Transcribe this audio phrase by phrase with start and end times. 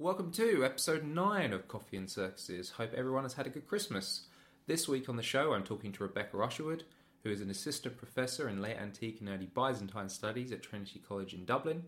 [0.00, 2.70] Welcome to episode 9 of Coffee and Circuses.
[2.70, 4.22] Hope everyone has had a good Christmas.
[4.66, 6.84] This week on the show, I'm talking to Rebecca Usherwood,
[7.22, 11.34] who is an assistant professor in late antique and early Byzantine studies at Trinity College
[11.34, 11.82] in Dublin.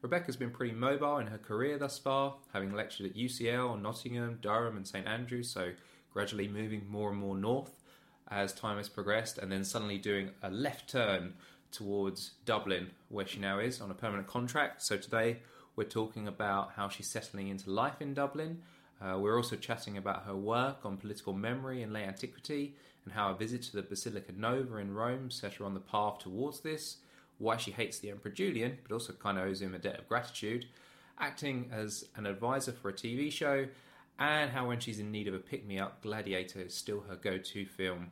[0.00, 4.78] Rebecca's been pretty mobile in her career thus far, having lectured at UCL, Nottingham, Durham,
[4.78, 5.72] and St Andrews, so
[6.10, 7.82] gradually moving more and more north
[8.30, 11.34] as time has progressed, and then suddenly doing a left turn
[11.70, 14.80] towards Dublin, where she now is on a permanent contract.
[14.80, 15.40] So today
[15.78, 18.60] we're talking about how she's settling into life in Dublin.
[19.00, 23.30] Uh, we're also chatting about her work on political memory in late antiquity and how
[23.30, 26.96] a visit to the Basilica Nova in Rome set her on the path towards this,
[27.38, 30.08] why she hates the Emperor Julian, but also kind of owes him a debt of
[30.08, 30.66] gratitude,
[31.20, 33.68] acting as an advisor for a TV show,
[34.18, 37.14] and how when she's in need of a pick me up, Gladiator is still her
[37.14, 38.10] go to film.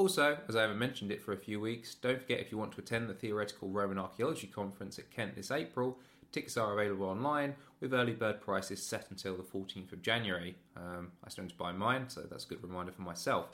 [0.00, 2.72] Also, as I haven't mentioned it for a few weeks, don't forget if you want
[2.72, 5.98] to attend the Theoretical Roman Archaeology Conference at Kent this April,
[6.32, 10.56] tickets are available online with early bird prices set until the 14th of January.
[10.74, 13.48] Um, I still need to buy mine, so that's a good reminder for myself.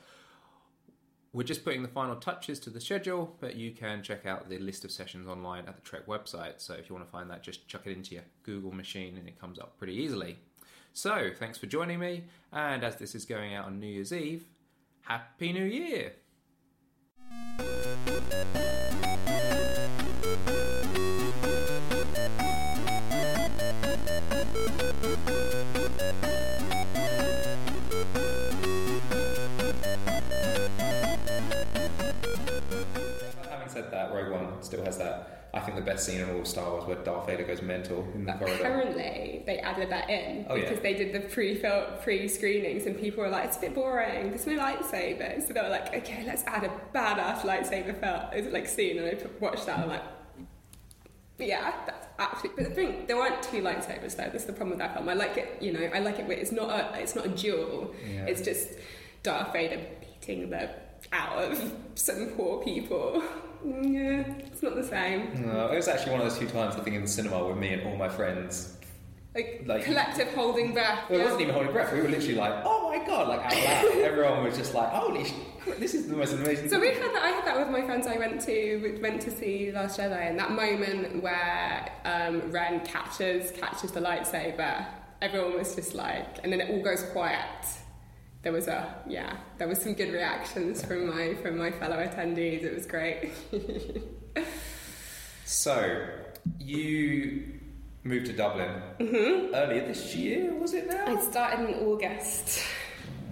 [1.33, 4.61] We're just putting the final touches to the schedule, but you can check out the
[4.61, 6.61] list of sessions online at the TRAC website.
[6.61, 9.27] So if you want to find that, just chuck it into your Google machine and
[9.27, 10.39] it comes up pretty easily.
[10.93, 14.45] So, thanks for joining me, and as this is going out on New Year's Eve,
[15.03, 16.12] Happy New Year!
[17.31, 18.66] Having
[35.57, 38.07] I think the best scene in all of Star Wars where Darth Vader goes mental
[38.15, 38.55] in the corridor.
[38.57, 40.62] Apparently, they added that in Oh, yeah.
[40.69, 41.61] because they did the pre
[42.03, 44.29] pre screenings, and people were like, "It's a bit boring.
[44.31, 48.47] There's no lightsabers." So they were like, "Okay, let's add a badass lightsaber felt is
[48.47, 49.77] it like scene?" And I watched that.
[49.77, 50.03] and I'm like,
[51.39, 54.29] "Yeah, that's absolutely." But the thing, there weren't two lightsabers though.
[54.31, 55.09] That's the problem with that film.
[55.09, 55.89] I like it, you know.
[55.95, 56.27] I like it.
[56.27, 57.01] where It's not a.
[57.01, 57.95] It's not a duel.
[58.07, 58.27] Yeah.
[58.27, 58.71] It's just
[59.23, 59.81] Darth Vader
[60.21, 60.71] beating the
[61.12, 63.23] out of some poor people.
[63.65, 65.47] Yeah, it's not the same.
[65.47, 67.56] No, it was actually one of those two times I think in the cinema with
[67.56, 68.72] me and all my friends.
[69.34, 71.11] Like, Like- collective holding breath.
[71.11, 71.93] Well, it wasn't even holding breath.
[71.93, 73.97] We were literally like, "Oh my god!" Like out loud.
[74.03, 75.78] Everyone was just like, "Holy shit!
[75.78, 77.22] This is the most amazing." So we thing." had that.
[77.22, 78.06] I had that with my friends.
[78.06, 83.50] I went to went to see Last Jedi, and that moment where um, Ren catches
[83.50, 84.87] catches the lightsaber,
[85.21, 87.67] everyone was just like, and then it all goes quiet.
[88.47, 92.62] There was a yeah, there was some good reactions from my from my fellow attendees.
[92.62, 93.33] It was great.
[95.45, 96.07] So
[96.61, 97.59] you
[98.05, 99.53] moved to Dublin mm-hmm.
[99.53, 101.06] earlier this year, was it now?
[101.06, 102.62] I started in August.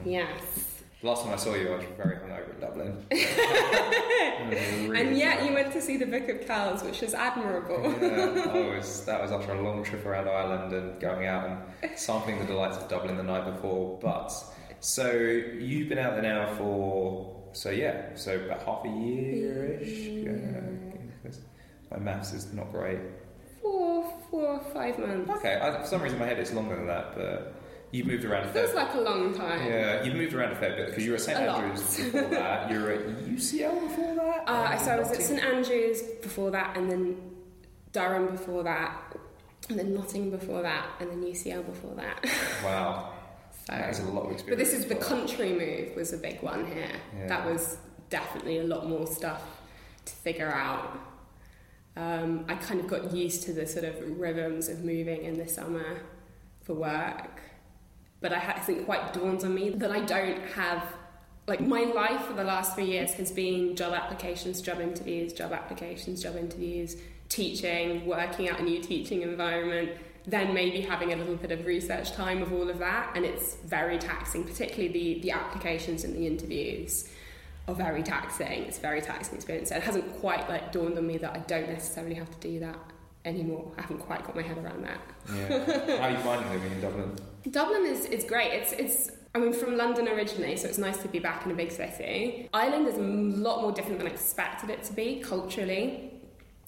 [0.05, 0.83] Yes.
[1.03, 3.07] Last time I saw you, I was very hungover in Dublin.
[4.97, 7.83] And yet you went to see the Book of Kells, which is admirable.
[8.01, 11.49] yeah, I was, that was after a long trip around Ireland and going out
[11.83, 13.99] and sampling the delights of Dublin the night before.
[14.01, 14.33] But
[14.84, 19.89] so you've been out there now for so yeah, so about half a year ish.
[19.89, 21.31] Yeah,
[21.91, 22.99] my maths is not great.
[23.62, 25.31] Four, four five months.
[25.31, 27.55] Okay, I, for some reason in my head it's longer than that, but
[27.93, 29.67] you've moved around a fair Feels like a long time.
[29.67, 31.62] Yeah, you've moved around a fair bit because you were at St A lot.
[31.62, 32.71] Andrews before that.
[32.71, 34.43] You were at UCL before that.
[34.47, 37.17] Uh, so I was at St Andrews before that, and then
[37.93, 39.17] Durham before that,
[39.71, 42.23] and then Nottingham before that, and then UCL before that.
[42.65, 43.14] Wow,
[43.67, 44.45] so, a lot of experience.
[44.49, 46.89] but this is the country move was a big one here.
[47.19, 47.29] Yeah.
[47.29, 47.79] That was
[48.11, 49.43] definitely a lot more stuff
[50.05, 50.99] to figure out.
[51.97, 55.49] Um, I kind of got used to the sort of rhythms of moving in the
[55.49, 56.01] summer
[56.63, 57.41] for work,
[58.21, 60.83] but I I think quite dawns on me that I don't have
[61.47, 65.53] like my life for the last three years has been job applications, job interviews, job
[65.53, 66.97] applications, job interviews,
[67.29, 69.91] teaching, working out a new teaching environment,
[70.27, 73.57] then maybe having a little bit of research time of all of that, and it's
[73.57, 77.11] very taxing, particularly the the applications and the interviews
[77.69, 78.65] are very taxing.
[78.65, 79.71] It's a very taxing experience.
[79.71, 82.61] And it hasn't quite like dawned on me that I don't necessarily have to do
[82.61, 82.79] that
[83.25, 83.73] anymore.
[83.79, 85.01] I haven't quite got my head around that.
[85.35, 85.97] Yeah.
[85.99, 87.17] How are you finding living in Dublin?
[87.50, 88.53] Dublin is, is great.
[88.53, 91.55] It's it's I mean from London originally, so it's nice to be back in a
[91.55, 92.49] big city.
[92.53, 96.12] Ireland is a lot more different than I expected it to be culturally,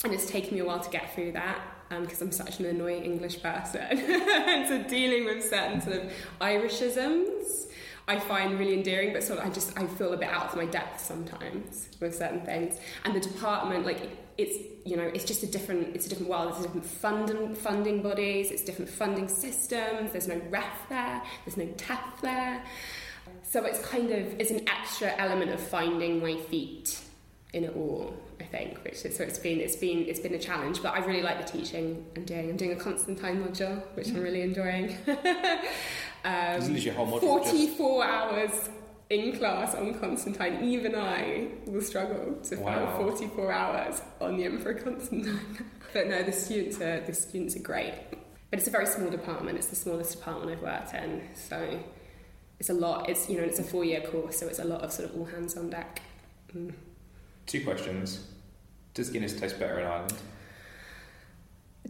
[0.03, 1.61] and it's taken me a while to get through that
[1.91, 3.97] Um, because I'm such an annoying English person.
[4.69, 7.67] so dealing with certain sort of Irishisms.
[8.09, 10.57] I find really endearing, but sort of I just I feel a bit out of
[10.57, 12.79] my depth sometimes with certain things.
[13.05, 16.53] And the department, like it's you know it's just a different it's a different world.
[16.53, 18.51] There's different funding funding bodies.
[18.53, 20.13] It's different funding systems.
[20.13, 21.23] There's no ref there.
[21.45, 22.63] There's no TEF there.
[23.43, 27.01] So it's kind of it's an extra element of finding my feet
[27.53, 28.15] in it all.
[28.51, 31.23] Think, which is so it's been it's been it's been a challenge, but I really
[31.23, 32.51] like the teaching I'm doing.
[32.51, 34.97] I'm doing a Constantine module, which I'm really enjoying.
[36.25, 37.39] um, Isn't this your whole module?
[37.43, 38.71] just- 44 hours
[39.11, 40.63] in class on Constantine.
[40.65, 42.97] Even I will struggle to Wow.
[42.99, 45.41] fill 44 hours on the Emperor Constantine.
[45.93, 47.95] but no, the students are the students are great.
[48.51, 49.59] But it's a very small department.
[49.59, 51.81] It's the smallest department I've worked in, so
[52.61, 53.09] it's a lot.
[53.11, 55.17] It's you know it's a four year course, so it's a lot of sort of
[55.17, 56.01] all hands on deck.
[56.55, 56.73] Mm.
[57.47, 58.27] Two questions.
[58.97, 60.15] Does Guinness taste better in Ireland?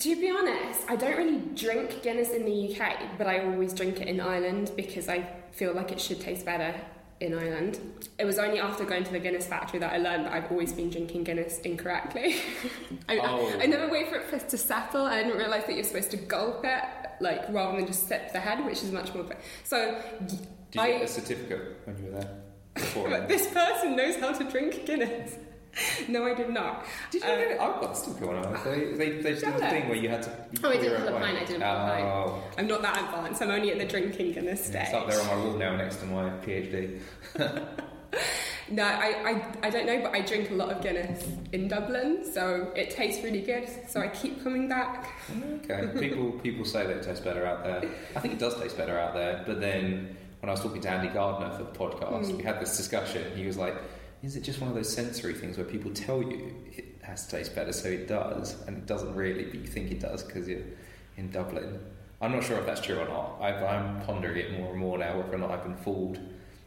[0.01, 4.01] To be honest, I don't really drink Guinness in the UK, but I always drink
[4.01, 6.75] it in Ireland because I feel like it should taste better
[7.21, 7.79] in Ireland.
[8.19, 10.73] It was only after going to the Guinness factory that I learned that I've always
[10.73, 12.37] been drinking Guinness incorrectly.
[13.09, 13.53] I, Oh.
[13.59, 15.03] I, I never wait for it to settle.
[15.07, 16.83] I didn't realise that you're supposed to gulp it,
[17.21, 19.25] like rather than just sip the head, which is much more.
[19.63, 20.41] So, Did
[20.75, 22.31] you I- get a certificate when you were there?
[22.75, 23.09] Before?
[23.29, 25.37] this person knows how to drink Guinness.
[26.09, 26.85] no, I did not.
[27.11, 27.61] Did you Um, get it?
[27.61, 28.97] I've got when I was there.
[28.97, 30.31] They, they did the thing where you had to.
[30.53, 31.37] you Oh, I didn't pull a pint.
[31.37, 32.07] I didn't pull a pint.
[32.07, 32.43] Oh.
[32.59, 33.43] I'm not that advanced.
[33.43, 34.83] I'm only at the drinking Guinness stage.
[34.85, 37.01] It's up there on my wall now next to my PhD.
[38.69, 42.25] No, I, I, I don't know, but I drink a lot of Guinness in Dublin,
[42.29, 43.69] so it tastes really good.
[43.89, 45.13] So I keep coming back.
[45.65, 45.89] Okay.
[46.01, 47.89] People people say that it tastes better out there.
[48.17, 49.45] I think it does taste better out there.
[49.47, 52.39] But then when I was talking to Andy Gardner for the podcast, Mm.
[52.39, 53.23] we had this discussion.
[53.37, 53.77] He was like,
[54.27, 57.37] "Is it just one of those sensory things where people tell you it has to
[57.37, 60.49] taste better, so it does, and it doesn't really, but you think it does because
[60.49, 60.69] you're
[61.17, 61.79] in Dublin?"
[62.21, 63.39] I'm not sure if that's true or not.
[63.41, 66.19] I've, I'm pondering it more and more now, whether or not I've been fooled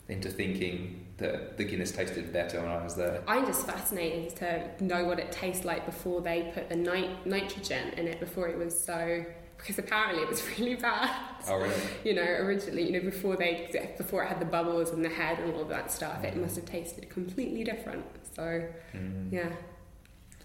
[0.07, 3.23] into thinking that the Guinness tasted better when I was there.
[3.27, 7.89] I'm just fascinated to know what it tastes like before they put the nit- nitrogen
[7.97, 9.25] in it, before it was so.
[9.59, 11.11] Because apparently it was really bad.
[11.47, 11.73] Oh, really?
[12.03, 15.39] You know, originally, you know, before they, before it had the bubbles and the head
[15.39, 18.05] and all of that stuff, it must have tasted completely different.
[18.35, 18.63] So,
[18.95, 19.31] Mm.
[19.31, 19.49] yeah,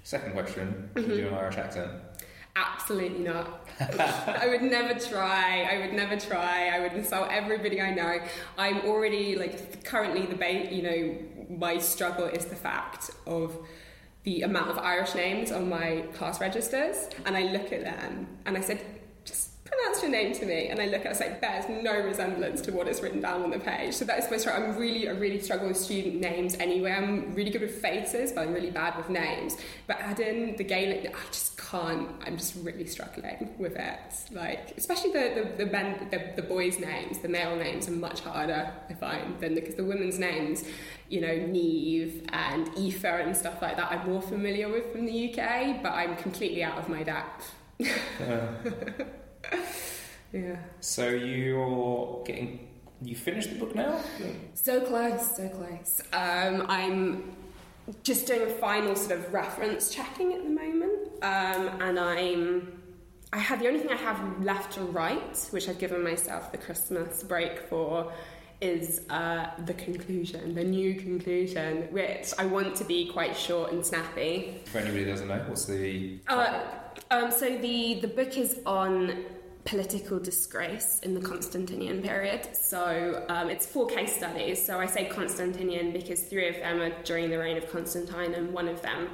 [0.02, 1.10] Second question: Mm-hmm.
[1.10, 1.90] you do an Irish accent?
[2.56, 3.66] absolutely not.
[3.80, 5.62] I would never try.
[5.72, 6.68] I would never try.
[6.68, 8.20] I would insult everybody I know.
[8.58, 13.56] I'm already like currently the ba- you know my struggle is the fact of
[14.24, 18.56] the amount of Irish names on my class registers, and I look at them and
[18.56, 18.80] I said.
[19.74, 22.60] Pronounce your name to me, and I look at it, it's like there's no resemblance
[22.62, 23.94] to what is written down on the page.
[23.94, 24.70] So that is my struggle.
[24.70, 26.92] I'm really, I really struggle with student names anyway.
[26.92, 29.56] I'm really good with faces, but I'm really bad with names.
[29.86, 32.08] But add in the Gaelic, I just can't.
[32.24, 34.14] I'm just really struggling with it.
[34.32, 38.20] Like, especially the the, the men, the, the boys' names, the male names are much
[38.20, 38.72] harder.
[38.88, 40.64] I find than because the women's names,
[41.08, 45.32] you know, Neve and Aoife and stuff like that, I'm more familiar with from the
[45.32, 45.82] UK.
[45.82, 47.54] But I'm completely out of my depth.
[50.32, 50.56] Yeah.
[50.80, 52.68] So you're getting
[53.02, 54.00] you finished the book now?
[54.54, 56.00] So close, so close.
[56.12, 57.36] Um, I'm
[58.02, 62.80] just doing a final sort of reference checking at the moment, um, and I'm.
[63.32, 66.58] I have the only thing I have left to write, which I've given myself the
[66.58, 68.12] Christmas break for,
[68.60, 73.84] is uh, the conclusion, the new conclusion, which I want to be quite short and
[73.84, 74.62] snappy.
[74.66, 76.60] For anybody who doesn't know, what's the Uh?
[77.10, 79.24] Um, so the the book is on
[79.64, 82.54] political disgrace in the Constantinian period.
[82.54, 84.64] So um, it's four case studies.
[84.64, 88.52] So I say Constantinian because three of them are during the reign of Constantine, and
[88.52, 89.08] one of them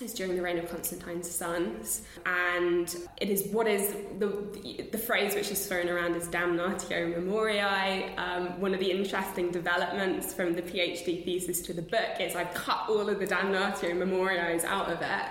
[0.00, 2.02] is during the reign of Constantine's sons.
[2.26, 8.14] And it is what is the the, phrase which is thrown around is damnatio memoriae.
[8.16, 12.52] Um, one of the interesting developments from the PhD thesis to the book is I've
[12.54, 15.28] cut all of the damnatio memoriae out of it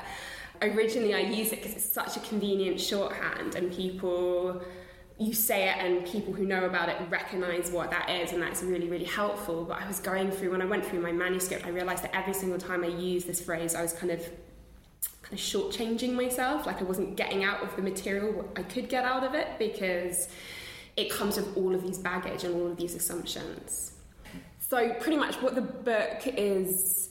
[0.61, 4.61] originally I use it because it's such a convenient shorthand and people
[5.19, 8.61] you say it and people who know about it recognize what that is and that's
[8.61, 9.65] really really helpful.
[9.65, 12.33] But I was going through when I went through my manuscript I realized that every
[12.33, 14.19] single time I used this phrase I was kind of
[15.21, 16.65] kind of shortchanging myself.
[16.65, 19.47] Like I wasn't getting out of the material what I could get out of it
[19.59, 20.29] because
[20.95, 23.93] it comes with all of these baggage and all of these assumptions.
[24.69, 27.06] So pretty much what the book is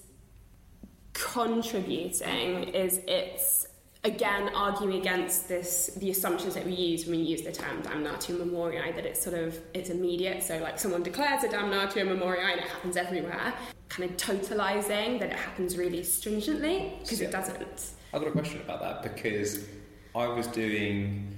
[1.17, 3.67] contributing is it's
[4.05, 8.39] again arguing against this the assumptions that we use when we use the term damnatio
[8.39, 12.61] memoriae that it's sort of it's immediate so like someone declares a damnatio memoriae and
[12.61, 13.53] it happens everywhere
[13.89, 17.29] kind of totalizing that it happens really stringently because Yeah.
[17.29, 19.65] it doesn't I've got a question about that because
[20.15, 21.37] I was doing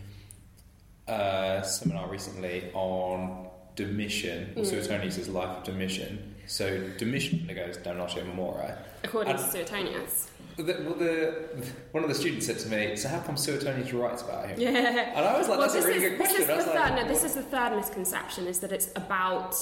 [1.06, 4.66] a seminar recently on Domitian, or Mm.
[4.66, 6.34] Suetonius' life of Domitian.
[6.46, 6.64] So
[6.98, 8.76] Domitian goes damnatio memoriae.
[9.04, 13.20] According to Suetonius The, well, the, one of the students said to me, "So how
[13.20, 16.04] come Suetonius writes about him?" yeah And I was like, well, "That's this a really
[16.04, 16.74] is, good this question." is the was third.
[16.74, 19.54] like, no, this is the third misconception: is that it's about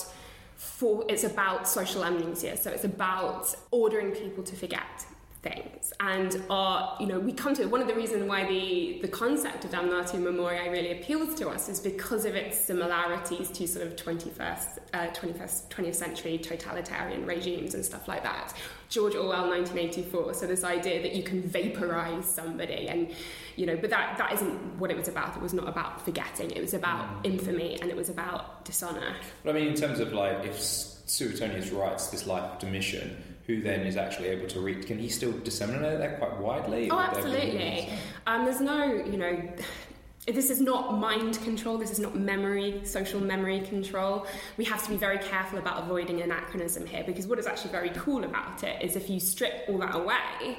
[0.56, 2.56] for it's about social amnesia.
[2.56, 5.06] So it's about ordering people to forget.
[5.46, 7.70] Things and are you know we come to it.
[7.70, 11.68] one of the reasons why the the concept of damnatio memoriae really appeals to us
[11.68, 17.74] is because of its similarities to sort of 21st uh, 21st 20th century totalitarian regimes
[17.74, 18.52] and stuff like that
[18.88, 23.10] George Orwell 1984 so this idea that you can vaporize somebody and
[23.56, 26.50] you know but that that isn't what it was about it was not about forgetting
[26.50, 27.26] it was about mm.
[27.26, 31.70] infamy and it was about dishonor but I mean in terms of like if Suetonius
[31.70, 34.86] writes this life of Domitian who then is actually able to read.
[34.86, 36.90] Can he still disseminate that quite widely?
[36.90, 37.90] Oh, absolutely.
[38.26, 39.48] Um, there's no, you know,
[40.26, 44.26] this is not mind control, this is not memory, social memory control.
[44.56, 47.90] We have to be very careful about avoiding anachronism here because what is actually very
[47.90, 50.58] cool about it is if you strip all that away,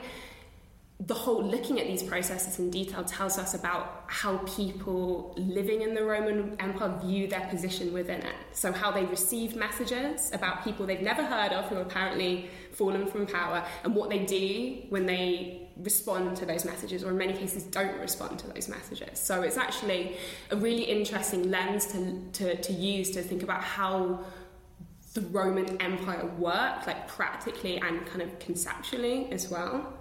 [0.99, 5.93] the whole looking at these processes in detail tells us about how people living in
[5.93, 8.33] the Roman Empire view their position within it.
[8.53, 13.27] So, how they received messages about people they've never heard of who apparently fallen from
[13.27, 17.63] power, and what they do when they respond to those messages, or in many cases
[17.63, 19.19] don't respond to those messages.
[19.19, 20.17] So, it's actually
[20.49, 24.25] a really interesting lens to, to, to use to think about how
[25.13, 29.96] the Roman Empire worked, like practically and kind of conceptually as well.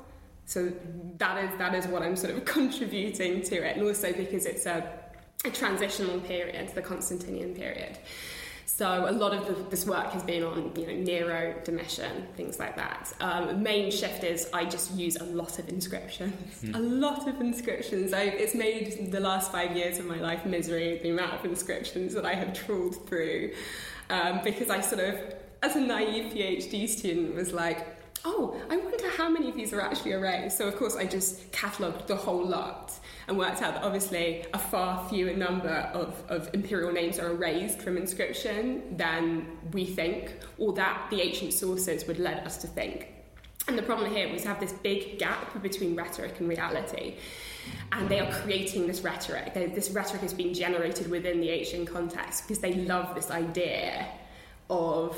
[0.46, 0.72] So
[1.18, 4.66] that is that is what I'm sort of contributing to it, and also because it's
[4.66, 4.88] a,
[5.44, 7.98] a transitional period, the Constantinian period.
[8.76, 12.58] So a lot of the, this work has been on, you know, Nero, Domitian, things
[12.58, 13.10] like that.
[13.20, 16.74] Um, main shift is I just use a lot of inscriptions, mm.
[16.74, 18.12] a lot of inscriptions.
[18.12, 22.12] I, it's made the last five years of my life misery the amount of inscriptions
[22.12, 23.54] that I have trawled through,
[24.10, 27.95] um, because I sort of, as a naive PhD student, was like,
[28.26, 30.58] oh, I wonder how many of these are actually erased.
[30.58, 32.92] So, of course, I just catalogued the whole lot
[33.28, 37.80] and worked out that obviously a far fewer number of, of imperial names are erased
[37.80, 43.12] from inscription than we think, or that the ancient sources would lead us to think.
[43.68, 47.14] And the problem here was have this big gap between rhetoric and reality.
[47.92, 49.54] And they are creating this rhetoric.
[49.54, 54.08] This rhetoric is being generated within the ancient context because they love this idea
[54.68, 55.16] of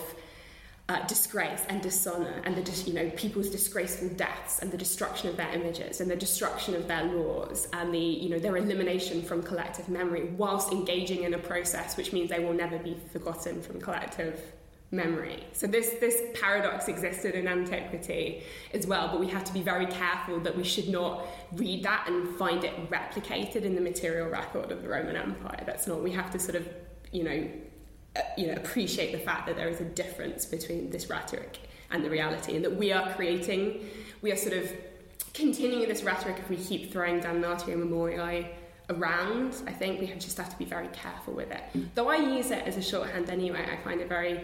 [0.89, 5.37] uh, disgrace and dishonor and the you know people's disgraceful deaths and the destruction of
[5.37, 9.43] their images and the destruction of their laws and the you know their elimination from
[9.43, 13.79] collective memory whilst engaging in a process which means they will never be forgotten from
[13.79, 14.41] collective
[14.91, 15.45] memory.
[15.53, 18.43] So this this paradox existed in antiquity
[18.73, 22.09] as well but we have to be very careful that we should not read that
[22.09, 25.65] and find it replicated in the material record of the roman empire.
[25.67, 26.67] That's not we have to sort of
[27.13, 27.47] you know
[28.37, 31.59] you know, appreciate the fact that there is a difference between this rhetoric
[31.91, 33.89] and the reality, and that we are creating,
[34.21, 34.71] we are sort of
[35.35, 38.51] continuing this rhetoric if we keep throwing down damnatio memoriae
[38.91, 39.55] around.
[39.67, 41.95] I think we just have to be very careful with it.
[41.95, 44.41] Though I use it as a shorthand anyway, I find it very.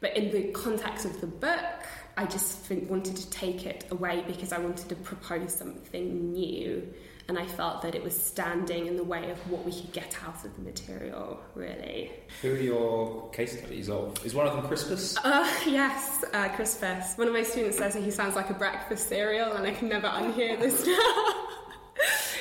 [0.00, 1.86] But in the context of the book,
[2.16, 6.92] I just wanted to take it away because I wanted to propose something new
[7.30, 10.16] and I felt that it was standing in the way of what we could get
[10.26, 12.10] out of the material, really.
[12.42, 14.26] Who are your case studies of?
[14.26, 15.16] Is one of them Crispus?
[15.18, 17.16] Uh, yes, uh, Crispus.
[17.16, 19.88] One of my students says that he sounds like a breakfast cereal, and I can
[19.88, 21.34] never unhear this now.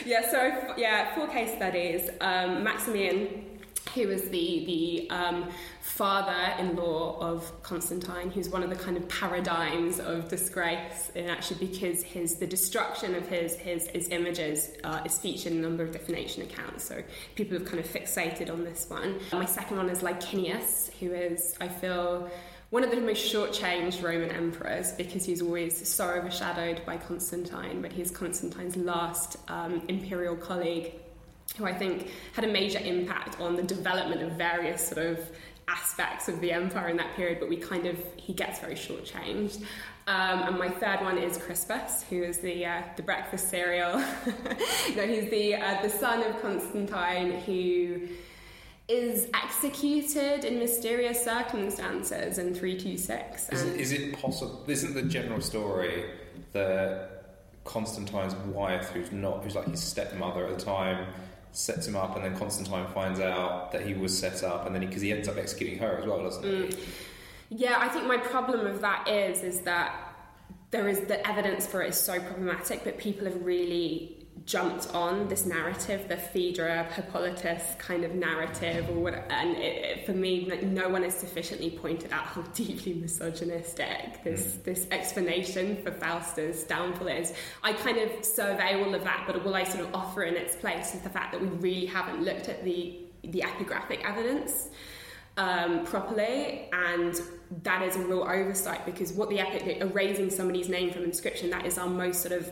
[0.08, 2.10] yeah, so yeah, four case studies.
[2.19, 3.60] Um, Maximian,
[3.93, 5.51] who was the the um,
[5.99, 12.01] father-in-law of Constantine, who's one of the kind of paradigms of disgrace, and actually because
[12.01, 15.91] his the destruction of his his, his images uh, is featured in a number of
[15.91, 16.85] different ancient accounts.
[16.85, 17.03] So
[17.35, 19.19] people have kind of fixated on this one.
[19.33, 22.31] My second one is Licinius, who is I feel
[22.69, 27.91] one of the most short-changed Roman emperors because he's always so overshadowed by Constantine, but
[27.91, 30.93] he's Constantine's last um, imperial colleague
[31.57, 35.19] who I think had a major impact on the development of various sort of
[35.69, 39.61] aspects of the empire in that period, but we kind of he gets very shortchanged.
[40.07, 43.97] Um, and my third one is Crispus, who is the uh, the breakfast cereal.
[44.95, 48.07] no, he's the uh, the son of Constantine, who
[48.88, 53.49] is executed in mysterious circumstances in 326.
[53.49, 54.63] Is, is it possible?
[54.67, 56.05] Isn't the general story
[56.53, 57.19] that
[57.65, 61.05] Constantine's wife, who's not, who's like his stepmother at the time,
[61.51, 64.85] sets him up, and then Constantine finds out that he was set up, and then
[64.85, 66.49] because he, he, ends up executing her as well, doesn't he?
[66.49, 66.79] Mm.
[67.49, 70.09] Yeah, I think my problem with that is is that
[70.71, 75.27] there is the evidence for it is so problematic, but people have really jumped on
[75.27, 80.46] this narrative, the Phaedra, Hippolytus kind of narrative, or what, and it, it, for me,
[80.63, 84.63] no one has sufficiently pointed out how deeply misogynistic this mm.
[84.63, 87.34] this explanation for Fausta's downfall is.
[87.63, 90.55] I kind of survey all of that, but all I sort of offer in its
[90.55, 94.69] place is the fact that we really haven't looked at the the epigraphic evidence.
[95.39, 97.19] um, properly, and
[97.63, 101.65] that is a real oversight because what the epic erasing somebody's name from inscription that
[101.65, 102.51] is our most sort of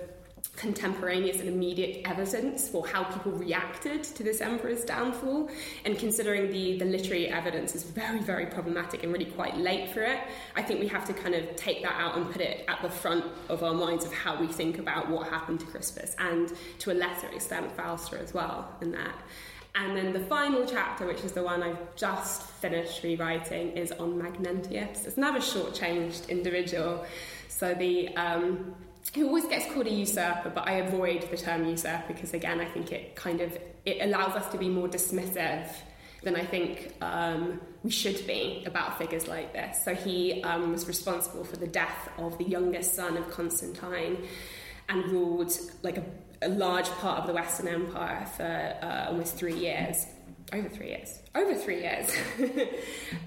[0.58, 5.50] contemporaneous and immediate evidence for how people reacted to this emperor's downfall.
[5.86, 10.02] And considering the, the literary evidence is very, very problematic and really quite late for
[10.02, 10.20] it,
[10.56, 12.90] I think we have to kind of take that out and put it at the
[12.90, 16.92] front of our minds of how we think about what happened to Crispus and to
[16.92, 19.16] a lesser extent Fausta as well in that.
[19.76, 24.20] And then the final chapter, which is the one I've just finished rewriting, is on
[24.20, 25.06] Magnentius.
[25.06, 27.06] It's another short-changed individual.
[27.48, 28.74] So the um,
[29.14, 32.66] he always gets called a usurper, but I avoid the term usurper because again, I
[32.66, 35.70] think it kind of it allows us to be more dismissive
[36.24, 39.84] than I think um, we should be about figures like this.
[39.86, 44.28] So he um, was responsible for the death of the youngest son of Constantine
[44.90, 45.52] and ruled
[45.84, 46.04] like a,
[46.42, 50.08] a large part of the Western Empire for uh, almost three years
[50.54, 52.10] over three years, over three years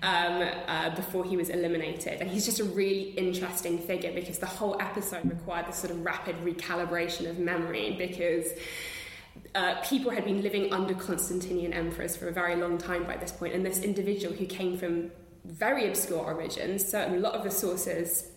[0.02, 2.20] um, uh, before he was eliminated.
[2.20, 6.04] And he's just a really interesting figure because the whole episode required this sort of
[6.04, 8.52] rapid recalibration of memory because.
[9.54, 13.32] Uh, people had been living under Constantinian emperors for a very long time by this
[13.32, 15.10] point, and this individual who came from
[15.44, 18.29] very obscure origins, certainly a lot of the sources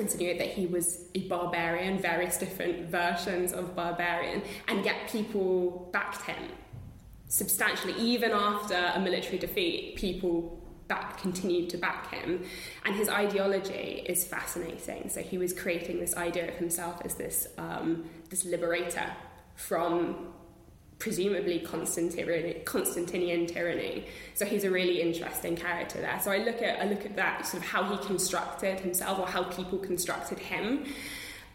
[0.00, 6.22] insinuate that he was a barbarian, various different versions of barbarian, and yet people backed
[6.22, 6.48] him
[7.32, 12.44] substantially, even after a military defeat, people back continued to back him.
[12.84, 15.08] And his ideology is fascinating.
[15.08, 19.10] So he was creating this idea of himself as this um, this liberator
[19.54, 20.34] from
[21.02, 24.04] presumably Constantinian tyranny.
[24.34, 26.20] So he's a really interesting character there.
[26.22, 29.26] So I look at I look at that sort of how he constructed himself or
[29.26, 30.84] how people constructed him.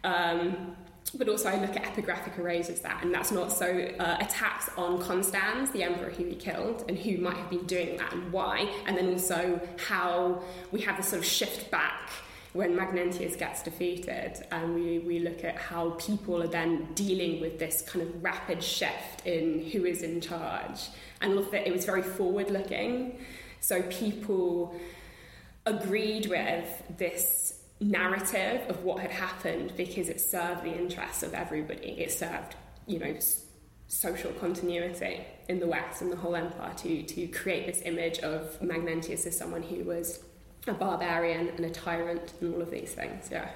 [0.04, 0.76] Um,
[1.14, 3.66] but also I look at epigraphic erasures that, and that's not so
[3.98, 7.96] uh, attacks on Constans, the emperor who he killed, and who might have been doing
[7.96, 12.10] that and why, and then also how we have this sort of shift back
[12.52, 17.58] when Magnentius gets defeated, and we, we look at how people are then dealing with
[17.58, 20.88] this kind of rapid shift in who is in charge,
[21.20, 23.18] and it was very forward looking,
[23.60, 24.74] so people
[25.66, 31.90] agreed with this narrative of what had happened because it served the interests of everybody.
[32.00, 32.56] It served,
[32.86, 33.16] you know,
[33.86, 38.60] social continuity in the West and the whole empire to, to create this image of
[38.60, 40.22] Magnentius as someone who was
[40.66, 43.48] a barbarian and a tyrant and all of these things, yeah.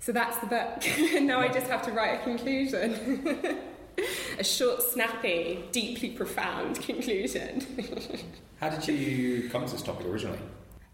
[0.00, 0.82] So that's the book.
[1.22, 3.58] now I just have to write a conclusion.
[4.38, 7.64] a short, snappy, deeply profound conclusion.
[8.60, 10.38] How did you come to this topic originally?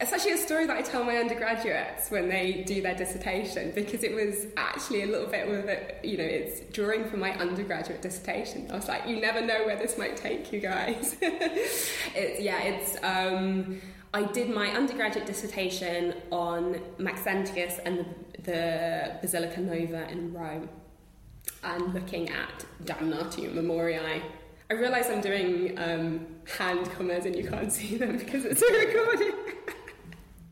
[0.00, 4.04] It's actually a story that I tell my undergraduates when they do their dissertation because
[4.04, 8.00] it was actually a little bit of it, you know, it's drawing from my undergraduate
[8.00, 8.70] dissertation.
[8.70, 11.16] I was like, you never know where this might take you guys.
[11.20, 13.80] it's, yeah, it's, um,
[14.14, 20.68] I did my undergraduate dissertation on Maxentius and the, the Basilica Nova in Rome
[21.62, 24.22] and looking at Damnatio Memoriae
[24.70, 26.26] I realise I'm doing um,
[26.58, 29.32] hand commas and you can't see them because it's a recording.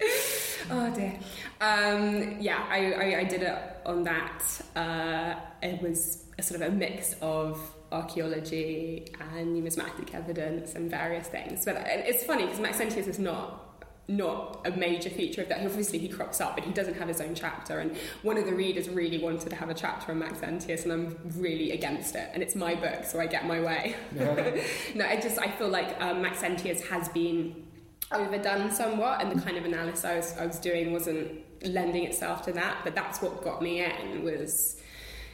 [0.70, 1.18] oh dear.
[1.60, 4.42] Um, yeah, I, I, I, did it on that.
[4.74, 7.60] Uh, it was a sort of a mix of
[7.96, 11.64] archaeology and numismatic evidence and various things.
[11.64, 13.66] But it's funny because Maxentius is not
[14.08, 15.64] not a major feature of that.
[15.64, 17.80] Obviously, he crops up, but he doesn't have his own chapter.
[17.80, 21.18] And one of the readers really wanted to have a chapter on Maxentius, and I'm
[21.36, 22.30] really against it.
[22.32, 23.96] And it's my book, so I get my way.
[24.14, 24.60] Yeah.
[24.94, 27.66] no, I just I feel like um, Maxentius has been
[28.12, 32.42] overdone somewhat, and the kind of analysis I was, I was doing wasn't lending itself
[32.42, 32.82] to that.
[32.84, 34.80] But that's what got me in was,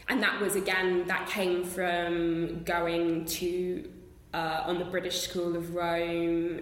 [0.09, 3.89] and that was again that came from going to
[4.35, 6.61] uh, on the British School of Rome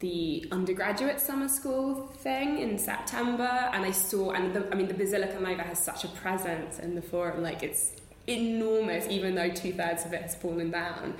[0.00, 4.94] the undergraduate summer school thing in September, and I saw, and the, I mean, the
[4.94, 7.92] Basilica Nova has such a presence in the forum, like it's
[8.26, 11.14] enormous, even though two thirds of it has fallen down.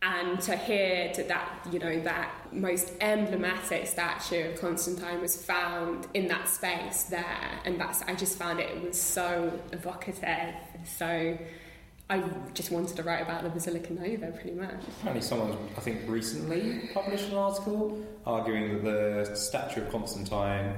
[0.00, 6.06] And to hear to that you know that most emblematic statue of Constantine was found
[6.14, 10.54] in that space there and that's I just found it, it was so evocative
[10.96, 11.38] so
[12.10, 12.22] I
[12.54, 14.80] just wanted to write about the Basilica Nova pretty much.
[15.00, 20.74] Apparently someone I think recently published an article arguing that the statue of Constantine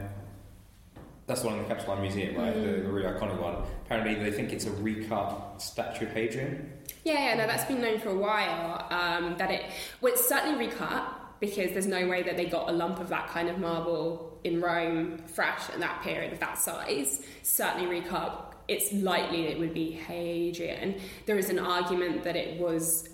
[1.30, 2.52] that's the one in the Capitoline Museum, right?
[2.52, 2.64] Mm.
[2.64, 3.62] The, the really iconic one.
[3.86, 6.72] Apparently, they think it's a recut statue of Hadrian.
[7.04, 8.84] Yeah, yeah, no, that's been known for a while.
[8.90, 9.70] Um, that it,
[10.00, 11.04] well, it's certainly recut
[11.38, 14.60] because there's no way that they got a lump of that kind of marble in
[14.60, 17.22] Rome fresh in that period of that size.
[17.42, 18.54] Certainly recut.
[18.68, 21.00] It's likely it would be Hadrian.
[21.26, 23.08] There is an argument that it was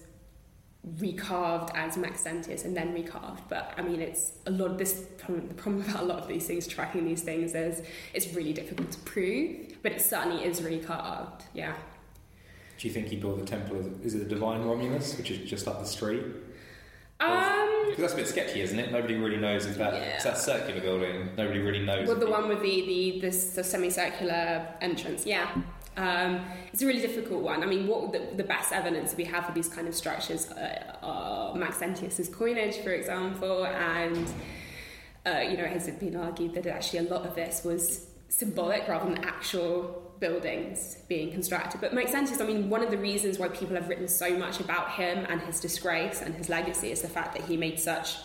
[0.99, 3.41] recarved as Maxentius and then recarved.
[3.49, 5.07] But I mean, it's a lot of this.
[5.27, 7.83] The problem about a lot of these things, tracking these things, is
[8.15, 9.83] it's really difficult to prove.
[9.83, 11.43] But it certainly is recarved.
[11.55, 11.75] Yeah.
[12.79, 13.85] Do you think he built the temple?
[14.05, 16.23] Is it the Divine Romulus, which is just up the street?
[17.19, 18.93] Um, because that's a bit sketchy, isn't it?
[18.93, 20.23] Nobody really knows if that yeah.
[20.23, 21.31] that circular building.
[21.37, 22.07] Nobody really knows.
[22.07, 25.51] Well, the one with the the, the, the semicircular entrance, yeah.
[25.97, 27.63] Um, it's a really difficult one.
[27.63, 30.97] I mean, what the, the best evidence we have for these kind of structures uh,
[31.03, 34.29] are Maxentius's coinage, for example, and
[35.25, 38.07] uh, you know, has it has been argued that actually a lot of this was
[38.29, 41.81] symbolic rather than actual buildings being constructed.
[41.81, 44.93] But Maxentius, I mean, one of the reasons why people have written so much about
[44.93, 48.17] him and his disgrace and his legacy is the fact that he made such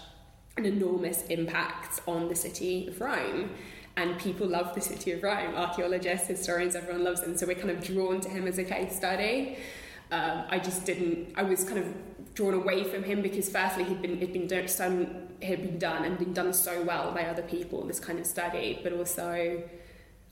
[0.58, 3.52] an enormous impact on the city of Rome.
[3.98, 5.54] And people love the city of Rome.
[5.56, 7.36] Archaeologists, historians, everyone loves him.
[7.36, 9.58] So we're kind of drawn to him as a case study.
[10.12, 11.34] Um, I just didn't.
[11.36, 15.28] I was kind of drawn away from him because firstly he'd been he'd been done,
[15.42, 17.82] had been done and been done so well by other people.
[17.82, 19.62] In this kind of study, but also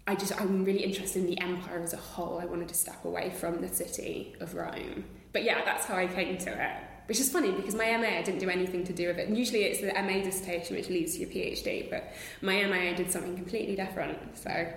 [0.10, 2.39] I just I'm really interested in the empire as a whole.
[2.39, 5.06] I wanted to step away from the city of Rome.
[5.34, 6.78] But yeah, that's how I came to it.
[7.06, 9.28] Which is funny because my MA I didn't do anything to do with it.
[9.28, 12.93] And usually it's the MA dissertation which leads to your PhD, but my MA I
[12.93, 14.17] did something completely different.
[14.36, 14.67] So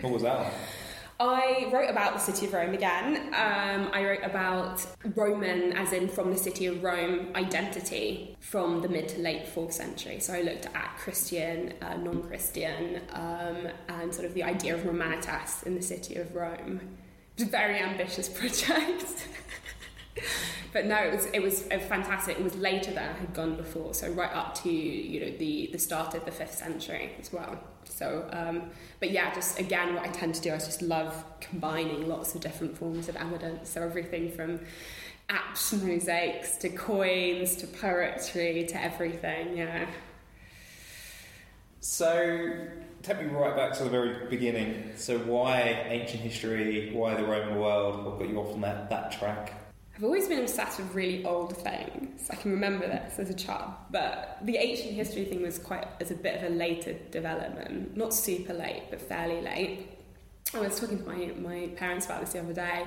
[0.00, 0.52] What was that?
[1.20, 3.28] I wrote about the city of Rome again.
[3.28, 8.88] Um, I wrote about Roman, as in from the city of Rome, identity from the
[8.88, 10.18] mid to late fourth century.
[10.18, 14.80] So I looked at Christian, uh, non Christian, um, and sort of the idea of
[14.80, 16.80] Romanitas in the city of Rome.
[17.36, 19.28] It was a very ambitious project.
[20.72, 22.38] but no, it was it was fantastic.
[22.38, 25.68] It was later than I had gone before, so right up to you know the
[25.72, 27.58] the start of the fifth century as well.
[27.84, 32.08] So, um, but yeah, just again, what I tend to do, I just love combining
[32.08, 33.70] lots of different forms of evidence.
[33.70, 34.60] So everything from
[35.28, 39.56] apse mosaics to coins to poetry to everything.
[39.56, 39.86] Yeah.
[41.80, 42.66] So
[43.02, 44.92] take me right back to the very beginning.
[44.96, 46.90] So why ancient history?
[46.92, 48.04] Why the Roman world?
[48.04, 49.63] What got you off on that that track?
[49.96, 52.28] I've always been obsessed with really old things.
[52.28, 56.10] I can remember this as a child, but the ancient history thing was quite as
[56.10, 57.96] a bit of a later development.
[57.96, 59.86] Not super late, but fairly late.
[60.52, 62.86] I was talking to my, my parents about this the other day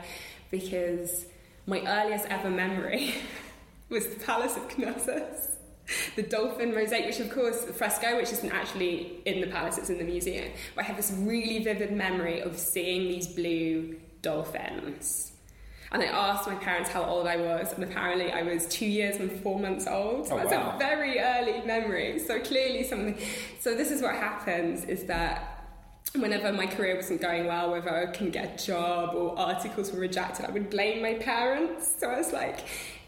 [0.51, 1.25] because
[1.65, 3.13] my earliest ever memory
[3.89, 5.55] was the Palace of Knossos.
[6.17, 9.97] The dolphin mosaic, which of course, fresco, which isn't actually in the palace, it's in
[9.97, 10.51] the museum.
[10.75, 15.31] But I have this really vivid memory of seeing these blue dolphins
[15.91, 19.17] and I asked my parents how old I was, and apparently I was two years
[19.17, 20.27] and four months old.
[20.31, 20.73] Oh, That's wow.
[20.75, 22.19] a very early memory.
[22.19, 23.17] So clearly something.
[23.59, 25.57] So this is what happens: is that
[26.15, 29.99] whenever my career wasn't going well, whether I couldn't get a job or articles were
[29.99, 31.95] rejected, I would blame my parents.
[31.99, 32.59] So I was like,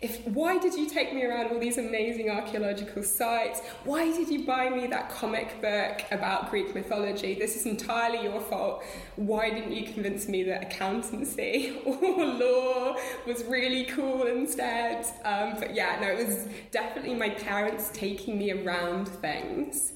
[0.01, 3.59] if why did you take me around all these amazing archaeological sites?
[3.83, 7.33] Why did you buy me that comic book about Greek mythology?
[7.33, 8.83] This is entirely your fault.
[9.17, 12.95] Why didn't you convince me that accountancy or law
[13.27, 15.05] was really cool instead?
[15.25, 19.93] Um, but yeah, no, it was definitely my parents taking me around things.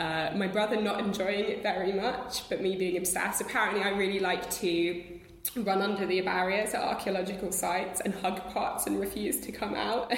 [0.00, 3.40] Uh, my brother not enjoying it very much, but me being obsessed.
[3.40, 5.20] Apparently, I really like to
[5.56, 10.12] run under the barriers at archaeological sites and hug pots and refuse to come out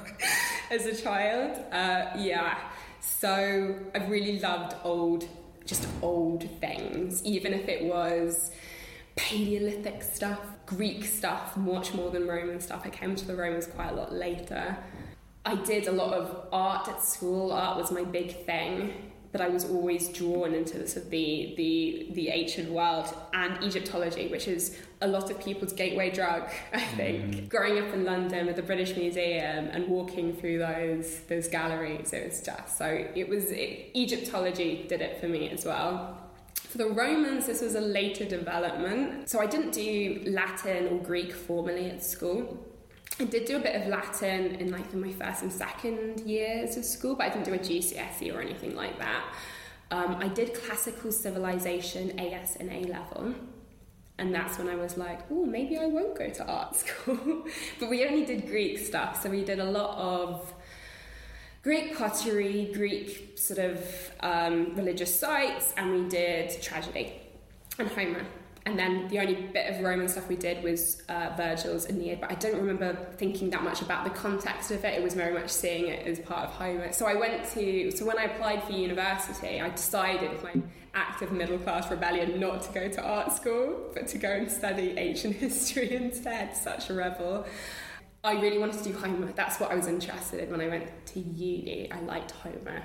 [0.70, 1.58] as a child.
[1.72, 2.58] Uh, yeah,
[3.00, 5.28] so I've really loved old,
[5.66, 8.52] just old things, even if it was
[9.16, 12.82] Paleolithic stuff, Greek stuff, much more than Roman stuff.
[12.84, 14.76] I came to the Romans quite a lot later.
[15.44, 17.52] I did a lot of art at school.
[17.52, 21.54] Art was my big thing but I was always drawn into the, sort of the,
[21.56, 26.80] the, the ancient world and Egyptology, which is a lot of people's gateway drug, I
[26.80, 27.34] think.
[27.34, 27.48] Mm.
[27.48, 32.26] Growing up in London with the British Museum and walking through those those galleries, it
[32.26, 36.18] was just so it was it, Egyptology did it for me as well.
[36.54, 39.28] For the Romans, this was a later development.
[39.28, 42.66] So I didn't do Latin or Greek formally at school.
[43.20, 46.76] I did do a bit of Latin in like in my first and second years
[46.76, 49.24] of school, but I didn't do a GCSE or anything like that.
[49.90, 53.34] Um, I did classical civilization AS and A level,
[54.18, 57.44] and that's when I was like, oh, maybe I won't go to art school.
[57.78, 60.54] but we only did Greek stuff, so we did a lot of
[61.62, 67.20] Greek pottery, Greek sort of um, religious sites, and we did tragedy
[67.78, 68.24] and Homer
[68.64, 72.30] and then the only bit of Roman stuff we did was uh, Virgil's Aeneid, but
[72.30, 74.94] I don't remember thinking that much about the context of it.
[74.94, 76.92] It was very much seeing it as part of Homer.
[76.92, 80.62] So I went to, so when I applied for university, I decided with my
[80.94, 84.94] active middle class rebellion not to go to art school, but to go and study
[84.96, 86.56] ancient history instead.
[86.56, 87.46] Such a rebel.
[88.22, 89.32] I really wanted to do Homer.
[89.32, 91.90] That's what I was interested in when I went to uni.
[91.90, 92.84] I liked Homer.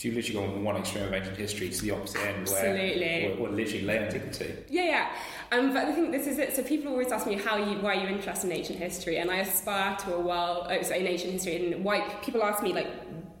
[0.00, 3.26] So you've literally gone from one extreme of ancient history to the opposite end, Absolutely.
[3.26, 4.54] where, where, literally late antiquity.
[4.70, 5.12] Yeah, yeah.
[5.52, 6.56] Um, but I think this is it.
[6.56, 9.30] So people always ask me how you, why are you interested in ancient history, and
[9.30, 12.72] I aspire to a world, oh, sorry, in ancient history, and why people ask me
[12.72, 12.86] like,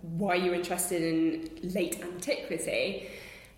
[0.02, 3.08] why you're you interested in late antiquity?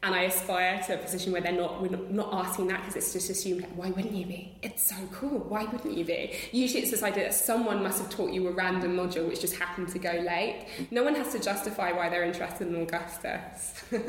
[0.04, 3.12] And I aspire to a position where they're not, we're not, asking that because it's
[3.12, 4.52] just assumed, like, why wouldn't you be?
[4.60, 5.38] It's so cool.
[5.38, 6.34] Why wouldn't you be?
[6.50, 9.54] Usually it's this idea that someone must have taught you a random module which just
[9.54, 10.66] happened to go late.
[10.90, 13.84] No one has to justify why they're interested in Augustus.
[13.92, 14.02] um,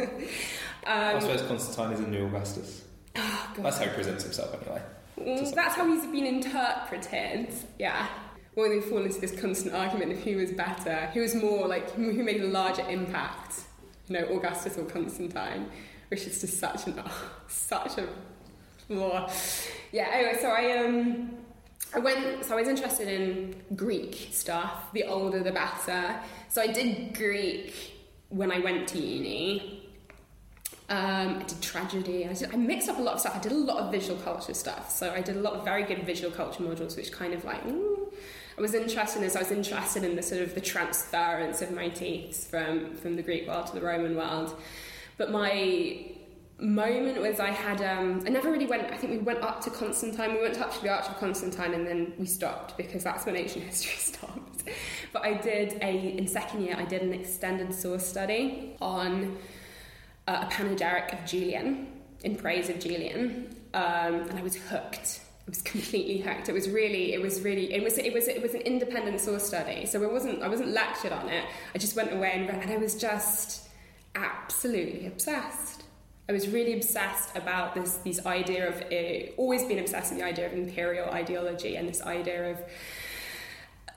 [0.88, 2.86] I suppose Constantine is a new Augustus.
[3.16, 3.66] oh, God.
[3.66, 4.82] That's how he presents himself, anyway.
[5.20, 7.54] Mm, that's how he's been interpreted.
[7.78, 8.08] Yeah.
[8.56, 11.92] Well, they fall into this constant argument of who was better, who was more like
[11.92, 13.62] who made a larger impact.
[14.14, 15.70] Know, Augustus or Constantine,
[16.10, 17.02] which is just such an
[17.48, 18.08] such a.
[18.92, 19.28] Oh.
[19.92, 20.10] Yeah.
[20.12, 21.38] Anyway, so I um.
[21.96, 24.92] I went, so I was interested in Greek stuff.
[24.94, 26.20] The older, the better.
[26.50, 27.94] So I did Greek
[28.30, 29.84] when I went to uni.
[30.90, 32.28] Um, I did tragedy.
[32.28, 33.36] I, did, I mixed up a lot of stuff.
[33.36, 34.90] I did a lot of visual culture stuff.
[34.90, 37.64] So I did a lot of very good visual culture modules, which kind of like
[37.66, 38.12] mm,
[38.58, 39.24] I was interested in.
[39.24, 39.36] This.
[39.36, 43.24] I was interested in the sort of the transference of my motifs from from the
[43.24, 44.60] Greek world to the Roman world.
[45.18, 46.14] But my
[46.60, 48.92] moment was I had um, I never really went.
[48.92, 50.34] I think we went up to Constantine.
[50.34, 53.36] We went up to the Arch of Constantine, and then we stopped because that's when
[53.36, 54.64] ancient history stopped.
[55.12, 56.76] But I did a in second year.
[56.78, 59.38] I did an extended source study on
[60.28, 61.88] uh, a panegyric of Julian
[62.24, 65.20] in praise of Julian, um, and I was hooked.
[65.46, 66.48] I was completely hacked.
[66.48, 69.44] It was really, it was really, it was, it was, it was an independent source
[69.44, 69.86] study.
[69.86, 71.46] So it wasn't, I wasn't lectured on it.
[71.76, 73.68] I just went away and read, and I was just
[74.16, 75.84] absolutely obsessed.
[76.30, 80.26] I was really obsessed about this, this idea of, uh, always been obsessed with the
[80.26, 82.60] idea of imperial ideology and this idea of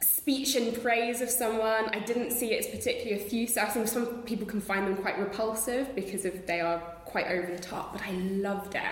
[0.02, 1.88] speech in praise of someone.
[1.90, 3.62] I didn't see it as particularly effusive.
[3.62, 7.52] I think some people can find them quite repulsive because of they are quite over
[7.52, 8.82] the top, but I loved it.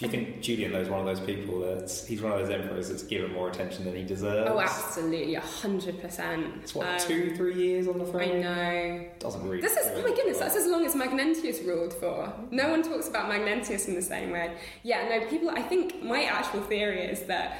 [0.00, 2.48] Do you think Julian though is one of those people that's he's one of those
[2.48, 4.50] emperors that's given more attention than he deserves?
[4.50, 6.54] Oh, absolutely, a hundred percent.
[6.62, 9.06] It's what um, two, three years on the I know.
[9.18, 9.60] Doesn't really.
[9.60, 12.32] This is oh my goodness, that's as long as Magnentius ruled for.
[12.50, 14.56] No one talks about Magnentius in the same way.
[14.84, 15.50] Yeah, no, people.
[15.50, 17.58] I think my actual theory is that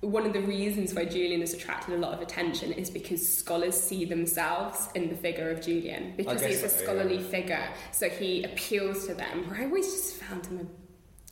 [0.00, 3.78] one of the reasons why Julian has attracted a lot of attention is because scholars
[3.78, 7.28] see themselves in the figure of Julian because he's a scholarly yeah.
[7.28, 9.50] figure, so he appeals to them.
[9.50, 10.83] Where I always just found him, a,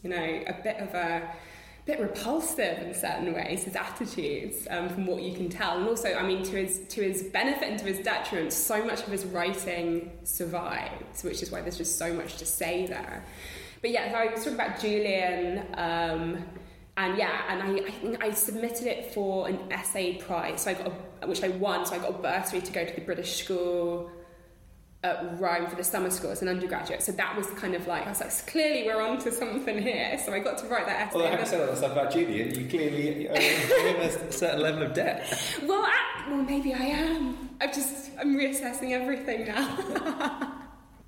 [0.03, 1.35] you know, a bit of a
[1.85, 6.15] bit repulsive in certain ways, his attitudes, um, from what you can tell, and also,
[6.15, 9.25] I mean, to his to his benefit and to his detriment, so much of his
[9.25, 13.25] writing survives, which is why there's just so much to say there.
[13.81, 15.67] But yeah, so I was talking about Julian.
[15.75, 16.45] Um,
[16.97, 20.75] and yeah, and I, I think I submitted it for an essay prize, so I
[20.75, 21.87] got a, which I won.
[21.87, 24.11] So I got a bursary to go to the British School
[25.05, 27.03] Uh, at Rome for the summer school as an undergraduate.
[27.03, 30.17] So that was kind of like I was like, clearly we're on to something here.
[30.25, 31.17] So I got to write that essay.
[31.19, 34.01] Well, and having then- said all that stuff about Julian, you clearly uh, owe him
[34.01, 35.27] a certain level of debt.
[35.65, 37.51] well, I, well, maybe I am.
[37.61, 40.59] I'm just I'm reassessing everything now.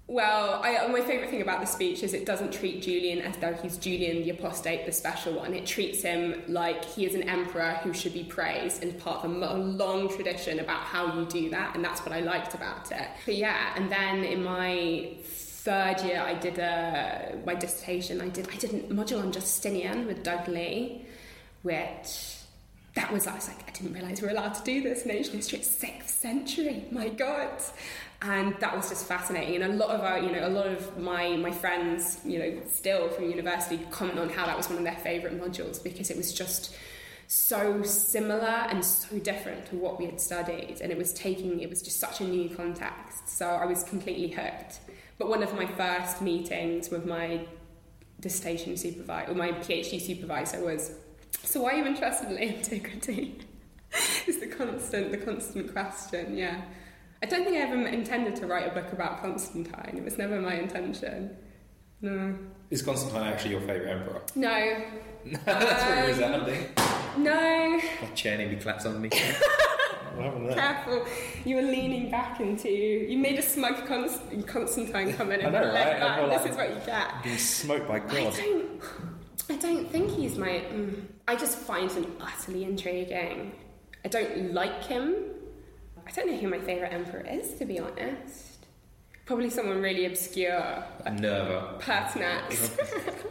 [0.07, 3.55] well, I, my favourite thing about the speech is it doesn't treat Julian as though
[3.55, 5.55] he's Julian the apostate, the special one.
[5.55, 9.31] It treats him like he is an emperor who should be praised and part of
[9.31, 13.09] a long tradition about how you do that, and that's what I liked about it.
[13.25, 18.21] But yeah, and then in my third year, I did a my dissertation.
[18.21, 21.07] I did I did a module on Justinian with Doug Lee,
[21.63, 22.37] which
[22.95, 25.11] that was I was like I didn't realize we were allowed to do this in
[25.11, 25.63] ancient history.
[25.63, 27.63] Sixth century, my god,
[28.25, 29.61] and that was just fascinating.
[29.63, 32.63] And a lot of our, you know, a lot of my my friends, you know,
[32.73, 36.17] still from university comment on how that was one of their favourite modules because it
[36.17, 36.75] was just
[37.27, 41.69] so similar and so different to what we had studied, and it was taking it
[41.69, 43.29] was just such a new context.
[43.29, 44.81] So I was completely hooked.
[45.19, 47.47] But one of my first meetings with my
[48.21, 50.93] dissertation supervisor or my PhD supervisor was
[51.43, 53.39] so why are you interested in antiquity?
[54.27, 56.63] is the constant the constant question, yeah.
[57.25, 59.97] I don't think I ever intended to write a book about Constantine.
[59.97, 61.35] It was never my intention.
[62.03, 62.37] No.
[62.69, 64.21] Is Constantine actually your favourite emperor?
[64.37, 64.85] No.
[65.25, 65.39] No.
[65.47, 66.67] That's very Um, resounding.
[67.17, 67.81] No.
[68.03, 69.09] My chair nearly collapsed on me.
[70.17, 70.51] what happened?
[70.55, 71.07] Careful.
[71.47, 75.63] You were leaning back into you made a smug Const- Constantine comment I and know,
[75.63, 76.01] went like right?
[76.01, 76.19] That.
[76.19, 77.23] feel This like- is what you get.
[77.23, 78.13] Being smoked by God.
[78.19, 78.35] I God.
[78.37, 78.83] don't.
[79.49, 80.49] I don't think he's my.
[80.75, 83.53] Mm, I just find him utterly intriguing.
[84.05, 85.15] I don't like him.
[86.07, 88.67] I don't know who my favourite emperor is, to be honest.
[89.27, 90.85] Probably someone really obscure.
[91.07, 91.79] A nerva.
[91.81, 92.79] Pertinax.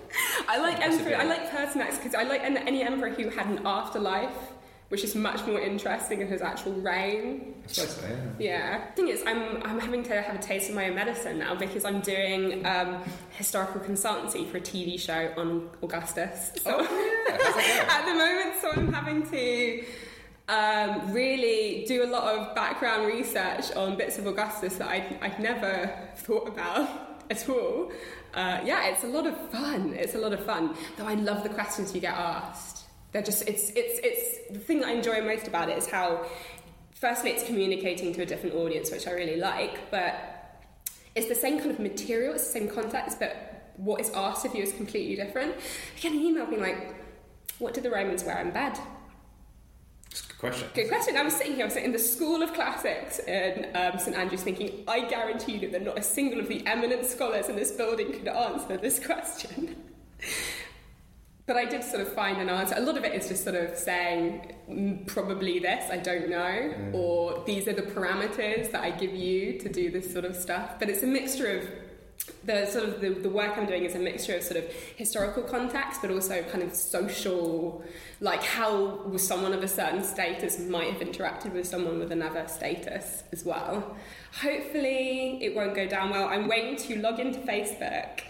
[0.48, 1.16] I like emperor.
[1.16, 4.54] I like Pertinax because I like any emperor who had an afterlife
[4.94, 7.56] which is much more interesting than his actual reign.
[7.64, 8.18] I suppose so, yeah.
[8.38, 8.86] Yeah.
[8.90, 11.56] The thing is, I'm, I'm having to have a taste of my own medicine now
[11.56, 16.52] because I'm doing um, historical consultancy for a TV show on Augustus.
[16.62, 17.88] So Oh, yeah.
[17.90, 19.84] At the moment, so I'm having to
[20.50, 25.40] um, really do a lot of background research on bits of Augustus that I'd, I'd
[25.40, 26.90] never thought about
[27.30, 27.92] at all.
[28.34, 29.94] Uh, yeah, it's a lot of fun.
[29.94, 30.76] It's a lot of fun.
[30.98, 32.86] Though I love the questions you get asked.
[33.12, 36.26] They're just it's it's it's the thing that I enjoy most about it is how
[36.96, 40.16] firstly it's communicating to a different audience, which I really like, but
[41.14, 44.56] it's the same kind of material, it's the same context, but what is asked of
[44.56, 45.54] you is completely different.
[45.54, 46.96] I get an email being like,
[47.60, 48.80] "What did the Romans wear in bed?"
[50.44, 50.70] It's a good question.
[50.74, 51.18] Good question.
[51.18, 54.44] I was sitting here, I was in the School of Classics in um, St Andrews,
[54.44, 58.12] thinking, I guarantee you that not a single of the eminent scholars in this building
[58.12, 59.76] could answer this question.
[61.46, 62.76] but I did sort of find an answer.
[62.78, 66.74] A lot of it is just sort of saying, "Mm, probably this, I don't know,
[66.94, 70.80] or these are the parameters that I give you to do this sort of stuff.
[70.80, 71.68] But it's a mixture of
[72.46, 75.44] the sort of the, the work I'm doing is a mixture of sort of historical
[75.44, 77.84] context, but also kind of social,
[78.20, 82.48] like how was someone of a certain status might have interacted with someone with another
[82.48, 83.98] status as well.
[84.42, 86.28] Hopefully, it won't go down well.
[86.28, 88.22] I'm waiting to log into Facebook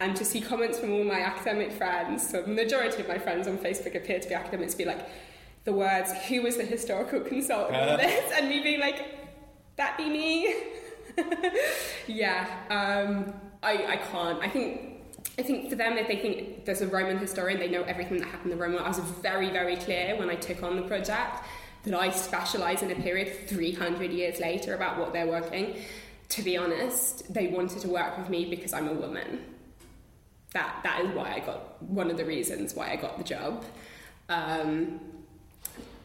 [0.00, 2.28] and to see comments from all my academic friends.
[2.28, 5.08] So the majority of my friends on Facebook appear to be academics, be like
[5.64, 7.96] the words "Who was the historical consultant on uh.
[7.96, 9.04] this?" and me being like,
[9.76, 10.54] "That be me."
[12.06, 14.42] yeah, um, I, I can't.
[14.42, 14.92] I think
[15.38, 18.28] I think for them, if they think there's a Roman historian, they know everything that
[18.28, 18.80] happened in the Roman.
[18.80, 21.44] I was very, very clear when I took on the project
[21.84, 25.76] that I specialise in a period 300 years later about what they're working.
[26.30, 29.44] To be honest, they wanted to work with me because I'm a woman.
[30.52, 33.64] That that is why I got one of the reasons why I got the job.
[34.28, 35.00] Um,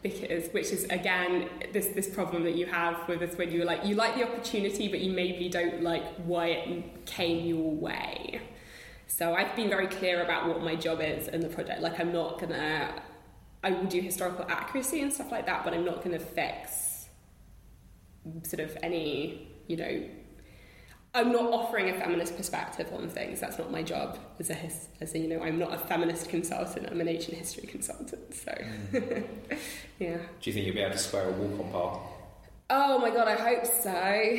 [0.02, 3.84] because which is again this this problem that you have with this when you're like
[3.84, 8.40] you like the opportunity but you maybe don't like why it came your way.
[9.06, 11.80] So i've been very clear about what my job is in the project.
[11.80, 13.02] Like i'm not gonna
[13.64, 17.08] i will do historical accuracy and stuff like that but i'm not gonna fix
[18.44, 20.08] sort of any you know
[21.18, 23.40] I'm not offering a feminist perspective on things.
[23.40, 25.42] That's not my job as a his, as a, you know.
[25.42, 26.86] I'm not a feminist consultant.
[26.88, 28.32] I'm an ancient history consultant.
[28.32, 28.54] So,
[29.98, 30.18] yeah.
[30.18, 32.00] Do you think you'll be able to square a walk on par?
[32.70, 34.38] Oh my god, I hope so.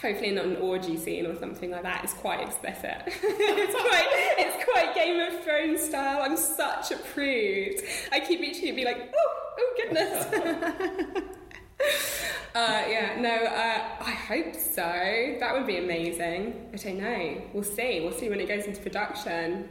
[0.00, 2.04] Hopefully not an orgy scene or something like that.
[2.04, 3.02] It's quite explicit.
[3.06, 6.22] it's quite it's quite Game of Thrones style.
[6.22, 7.82] I'm such a prude.
[8.10, 11.24] I keep reaching and be like, oh, oh goodness.
[12.54, 15.36] uh, yeah, no, uh, I hope so.
[15.40, 16.70] That would be amazing.
[16.72, 17.42] I don't know.
[17.52, 18.00] We'll see.
[18.00, 19.68] We'll see when it goes into production.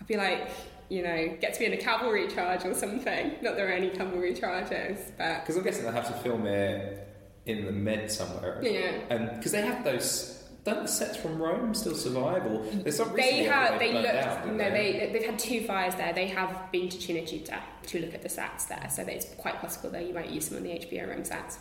[0.00, 0.50] I'd be like,
[0.88, 3.32] you know, get to be in a cavalry charge or something.
[3.40, 7.08] Not there are any cavalry charges, but Because I'm guessing they have to film it
[7.46, 8.60] in the Med somewhere.
[8.62, 8.92] Yeah.
[9.08, 10.41] And because they have those.
[10.64, 12.46] Don't the sets from Rome still survive?
[12.46, 14.06] Or there's some they have They looked.
[14.06, 16.12] didn't no, they they've had two fires there.
[16.12, 19.56] They have been to Cinecittà to look at the sets there, so that it's quite
[19.60, 21.58] possible that you might use some of the HBO Rome sets.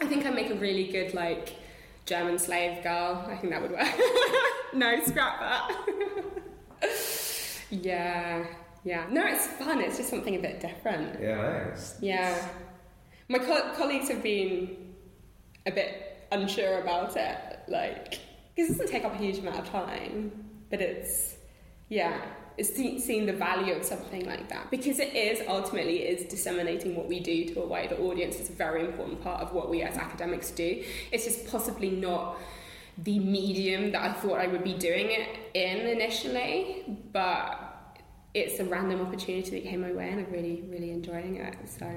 [0.00, 1.54] I think I make a really good like
[2.04, 3.24] German slave girl.
[3.26, 3.88] I think that would work.
[4.74, 5.70] no, scrap that.
[7.70, 8.44] yeah,
[8.84, 9.06] yeah.
[9.10, 9.80] No, it's fun.
[9.80, 11.20] It's just something a bit different.
[11.20, 11.58] Yeah, I know.
[11.68, 12.48] It's- Yeah.
[13.28, 14.76] My co- colleagues have been
[15.64, 18.18] a bit unsure about it, like,
[18.54, 20.32] because it doesn't take up a huge amount of time,
[20.70, 21.36] but it's,
[21.88, 22.20] yeah,
[22.56, 24.70] it's see- seeing the value of something like that.
[24.70, 28.38] Because it is, ultimately, is disseminating what we do to a wider audience.
[28.38, 30.84] It's a very important part of what we as academics do.
[31.10, 32.36] It's just possibly not
[32.98, 37.72] the medium that I thought I would be doing it in initially, but
[38.34, 41.56] it's a random opportunity that came my way and I'm really, really enjoying it.
[41.66, 41.90] So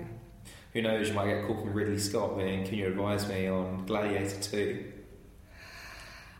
[0.78, 1.08] Who knows?
[1.08, 4.40] You might get a call from Ridley Scott being, "Can you advise me on Gladiator
[4.40, 4.84] 2?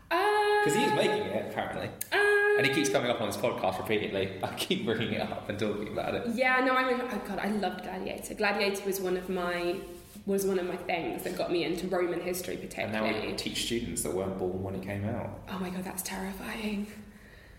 [0.08, 3.36] Because uh, he is making it apparently, uh, and he keeps coming up on this
[3.36, 4.38] podcast repeatedly.
[4.44, 6.28] I keep bringing it up and talking about it.
[6.36, 8.34] Yeah, no, I mean, oh god, I loved Gladiator.
[8.34, 9.80] Gladiator was one of my
[10.24, 13.32] was one of my things that got me into Roman history, And now particularly.
[13.32, 15.30] we teach students that weren't born when it came out.
[15.50, 16.86] Oh my god, that's terrifying.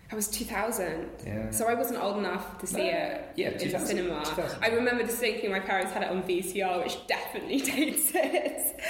[0.09, 1.09] That was 2000.
[1.25, 1.51] Yeah.
[1.51, 4.25] So I wasn't old enough to see No, it yeah, in the 2000, cinema.
[4.25, 4.63] 2000.
[4.63, 8.81] I remember distinctly my parents had it on VCR, which definitely dates it.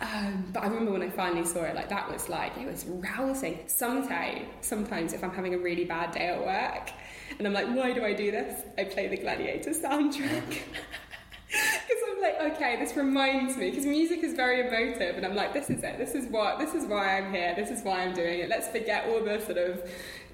[0.00, 2.84] Um, but I remember when I finally saw it, like that was like it was
[2.86, 3.60] rousing.
[3.66, 6.90] Sometimes, sometimes if I'm having a really bad day at work,
[7.38, 8.62] and I'm like, why do I do this?
[8.78, 10.42] I play the Gladiator soundtrack.
[10.48, 13.70] Because I'm like, okay, this reminds me.
[13.70, 15.98] Because music is very emotive, and I'm like, this is it.
[15.98, 16.58] This is what.
[16.58, 17.54] This is why I'm here.
[17.54, 18.48] This is why I'm doing it.
[18.48, 19.88] Let's forget all the sort of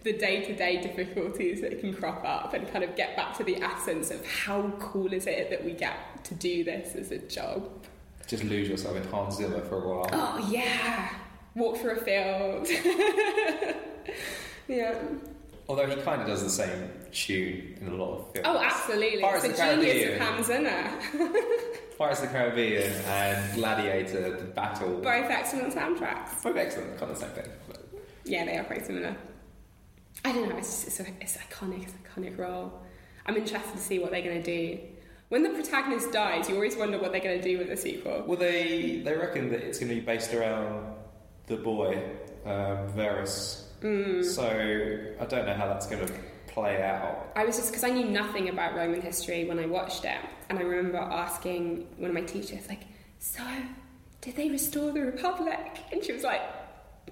[0.04, 3.44] the day to day difficulties that can crop up and kind of get back to
[3.44, 7.18] the essence of how cool is it that we get to do this as a
[7.18, 7.68] job.
[8.26, 10.08] Just lose yourself in Hans Zimmer for a while.
[10.12, 11.14] Oh, yeah.
[11.54, 12.68] Walk through a field.
[14.68, 14.94] yeah.
[15.68, 18.46] Although he kind of does the same tune in a lot of films.
[18.48, 19.20] Oh, absolutely.
[19.20, 20.34] Pirates it's of the the genius of Caribbean.
[20.34, 21.32] Hans Zimmer.
[21.98, 25.00] Pirates of the Caribbean and Gladiator, the battle.
[25.00, 26.42] Both excellent soundtracks.
[26.42, 27.52] Both excellent, kind of the same thing.
[27.66, 27.82] But
[28.24, 29.16] Yeah, they are quite similar.
[30.28, 32.82] I don't know, it's, it's, it's iconic, it's an iconic role.
[33.24, 34.78] I'm interested to see what they're going to do.
[35.30, 38.24] When the protagonist dies, you always wonder what they're going to do with the sequel.
[38.26, 40.96] Well, they they reckon that it's going to be based around
[41.46, 42.02] the boy
[42.44, 43.70] um, Verus.
[43.80, 44.22] Mm.
[44.22, 44.44] So
[45.18, 46.12] I don't know how that's going to
[46.46, 47.32] play out.
[47.34, 50.20] I was just because I knew nothing about Roman history when I watched it,
[50.50, 52.82] and I remember asking one of my teachers, like,
[53.18, 53.42] "So,
[54.20, 56.42] did they restore the Republic?" And she was like,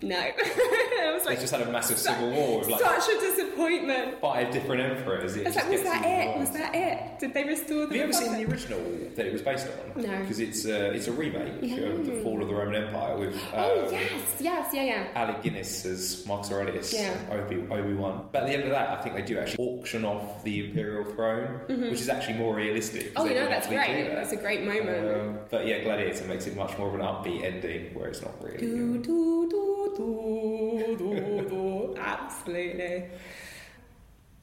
[0.02, 3.20] "No." I was They just had a massive "Such- civil war with like "Such a
[3.20, 5.36] disappointment." five different emperors.
[5.36, 6.38] It was like, "Was that it?
[6.38, 7.18] Was that it?
[7.18, 8.80] Did they restore the Have you ever seen the original
[9.14, 10.02] that it was based on?
[10.02, 10.18] No.
[10.20, 13.40] because it's uh, it's a remake of the Fall of the Roman Empire with um,
[13.54, 15.06] oh yes, yes, yeah, yeah.
[15.14, 17.14] Alec Guinness as Marcus Aurelius, Yeah.
[17.30, 18.28] Obi Obi Wan.
[18.32, 21.04] But at the end of that, I think they do actually auction off the imperial
[21.04, 23.12] throne, which is actually more realistic.
[23.16, 24.04] Oh, they you know don't that's great.
[24.08, 24.14] that.
[24.16, 25.16] That's a great moment.
[25.16, 28.32] Um, but yeah, Gladiator makes it much more of an upbeat ending, where it's not
[28.42, 28.58] really.
[28.58, 31.96] Do, do, do, do, do, do.
[31.98, 33.04] Absolutely.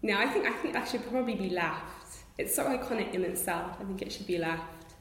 [0.02, 2.24] Now, I think I think that should probably be left.
[2.38, 3.78] It's so iconic in itself.
[3.80, 4.96] I think it should be left.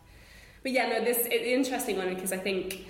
[0.62, 2.86] But yeah, no, this it's an interesting one because I think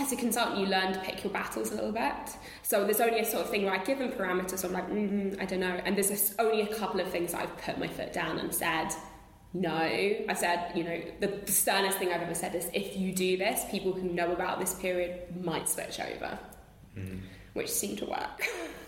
[0.00, 2.36] as a consultant you learn to pick your battles a little bit.
[2.62, 4.64] So there's only a sort of thing where I give them parameters.
[4.64, 7.78] I'm like, mm, I don't know, and there's only a couple of things I've put
[7.78, 8.88] my foot down and said.
[9.52, 13.36] No, I said, you know, the, sternest thing I've ever said is if you do
[13.36, 16.38] this, people who know about this period might switch over,
[17.54, 18.44] which seemed to work.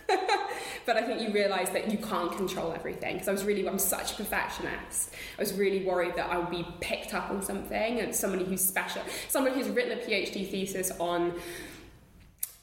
[0.87, 3.15] but I think you realise that you can't control everything.
[3.15, 5.13] Because I was really, I'm such a perfectionist.
[5.37, 7.99] I was really worried that I would be picked up on something.
[7.99, 11.35] And somebody who's special, someone who's written a PhD thesis on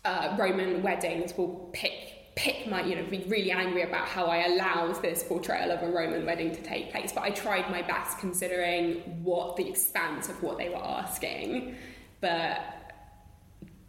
[0.06, 2.09] uh, Roman weddings will pick
[2.40, 5.92] pick my you know be really angry about how I allowed this portrayal of a
[5.92, 7.12] Roman wedding to take place.
[7.12, 11.76] But I tried my best considering what the expanse of what they were asking.
[12.22, 12.62] But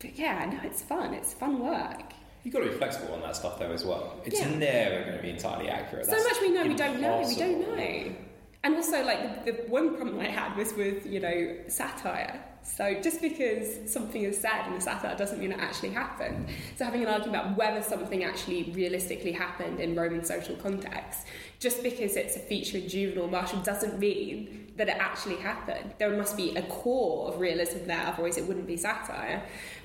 [0.01, 1.15] but yeah, no, it's fun.
[1.15, 2.03] It's fun work.
[2.43, 4.21] You've got to be flexible on that stuff though as well.
[4.25, 4.49] It's Yeah.
[4.49, 6.07] never going to be entirely accurate.
[6.07, 8.17] So That's much we know, we don't know, we don't know.
[8.63, 12.45] And also, like the, the one problem I had was with you know satire.
[12.63, 16.49] So just because something is said in a satire doesn't mean it actually happened.
[16.77, 21.27] So having an argument about whether something actually realistically happened in Roman social context,
[21.59, 25.95] just because it's a feature in Juvenal Martial doesn't mean that it actually happened.
[25.99, 29.43] There must be a core of realism there, otherwise it wouldn't be satire.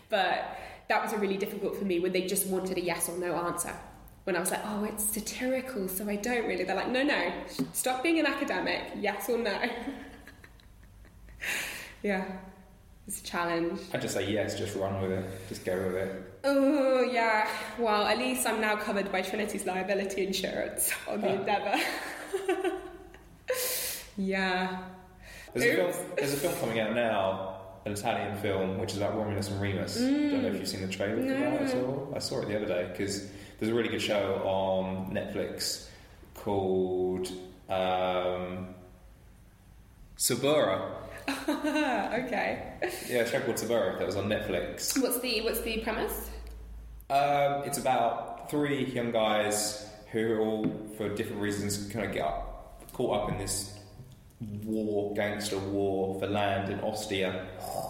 [0.09, 0.59] But
[0.89, 3.73] that was really difficult for me when they just wanted a yes or no answer
[4.26, 6.63] when I was like, oh, it's satirical, so I don't really.
[6.63, 7.32] They're like, no, no,
[7.73, 9.55] stop being an academic, yes or no.
[12.03, 12.26] yeah,
[13.07, 13.80] it's a challenge.
[13.93, 16.39] I'd just say yes, just run with it, just go with it.
[16.43, 17.47] Oh, yeah,
[17.78, 21.80] well, at least I'm now covered by Trinity's liability insurance on the Endeavour.
[24.17, 24.82] yeah.
[25.53, 29.15] There's a, film, there's a film coming out now, an Italian film, which is about
[29.15, 29.97] Romulus and Remus.
[29.97, 30.59] i don't know if mm.
[30.59, 32.11] you've seen the trailer for that at all.
[32.15, 35.87] I saw it the other day because there's a really good show on Netflix
[36.33, 37.31] called
[37.69, 38.75] um,
[40.17, 40.91] Suburra.
[41.29, 42.73] okay.
[43.09, 45.01] Yeah, a show called Suburra that was on Netflix.
[45.01, 46.29] What's the what's the premise?
[47.09, 52.83] Um, it's about three young guys who all, for different reasons, kind of get up,
[52.93, 53.77] caught up in this
[54.63, 57.47] war, gangster war for land in Ostia.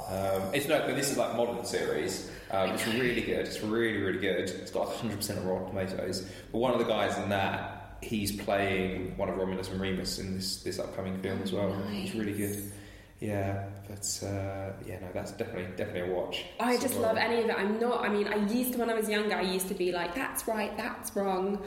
[0.10, 2.30] Um, it's no, but this is like modern series.
[2.52, 3.48] Um, it's really good.
[3.48, 4.50] It's really, really good.
[4.50, 6.30] It's got 100% of Rotten Tomatoes.
[6.52, 10.36] But one of the guys in that, he's playing one of Romulus and Remus in
[10.36, 11.76] this this upcoming film as well.
[11.90, 12.72] It's really good.
[13.20, 16.46] Yeah, but uh, yeah, no, that's definitely definitely a watch.
[16.60, 17.56] I just love any of it.
[17.58, 19.92] I'm not, I mean, I used to, when I was younger, I used to be
[19.92, 21.64] like, that's right, that's wrong.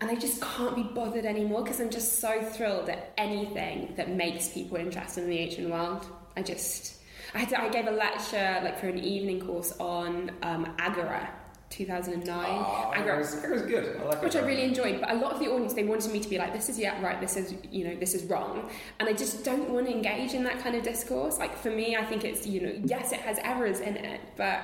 [0.00, 4.10] And I just can't be bothered anymore because I'm just so thrilled at anything that
[4.10, 6.06] makes people interested in the ancient world.
[6.36, 6.96] I just,
[7.34, 11.30] I, I gave a lecture like for an evening course on um, Agora
[11.70, 12.46] 2009.
[12.46, 13.96] Oh, Agora- it was, it was good.
[14.00, 14.36] I like which.
[14.36, 15.00] I really enjoyed.
[15.00, 17.00] But a lot of the audience they wanted me to be like, this is yeah
[17.02, 18.70] right, this is you know this is wrong,
[19.00, 21.38] and I just don't want to engage in that kind of discourse.
[21.38, 24.60] Like for me, I think it's you know yes, it has errors in it, but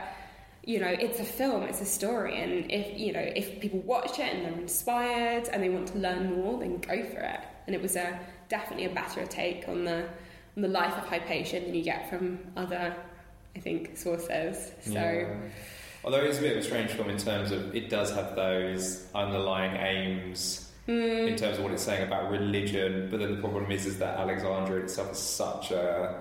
[0.65, 4.19] you know it's a film, it's a story, and if you know if people watch
[4.19, 7.41] it and they're inspired and they want to learn more, then go for it.
[7.67, 8.19] And it was a
[8.51, 10.09] definitely a better take on the
[10.59, 12.93] on the life of Hypatia than you get from other
[13.57, 14.73] I think sources.
[14.83, 14.93] So.
[14.93, 15.35] Yeah.
[16.05, 19.07] Although it's a bit of a strange film in terms of it does have those
[19.15, 21.29] underlying aims Mm.
[21.29, 24.19] in terms of what it's saying about religion, but then the problem is is that
[24.19, 26.15] Alexandria itself is such a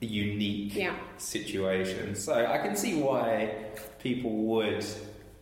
[0.00, 0.94] unique Yeah.
[1.18, 2.14] situation.
[2.14, 3.54] So I can see why
[3.98, 4.86] people would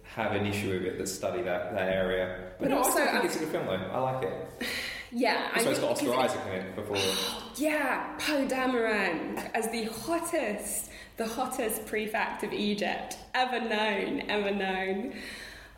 [0.02, 2.36] have an issue with it that study that, that area.
[2.58, 3.74] But, But no, also, I think it's a good film though.
[3.92, 4.32] I like it.
[5.10, 6.96] Yeah, I So it's got Oscar Isaac in it before.
[7.56, 15.14] Yeah, Poe Dameron as the hottest, the hottest prefect of Egypt ever known, ever known.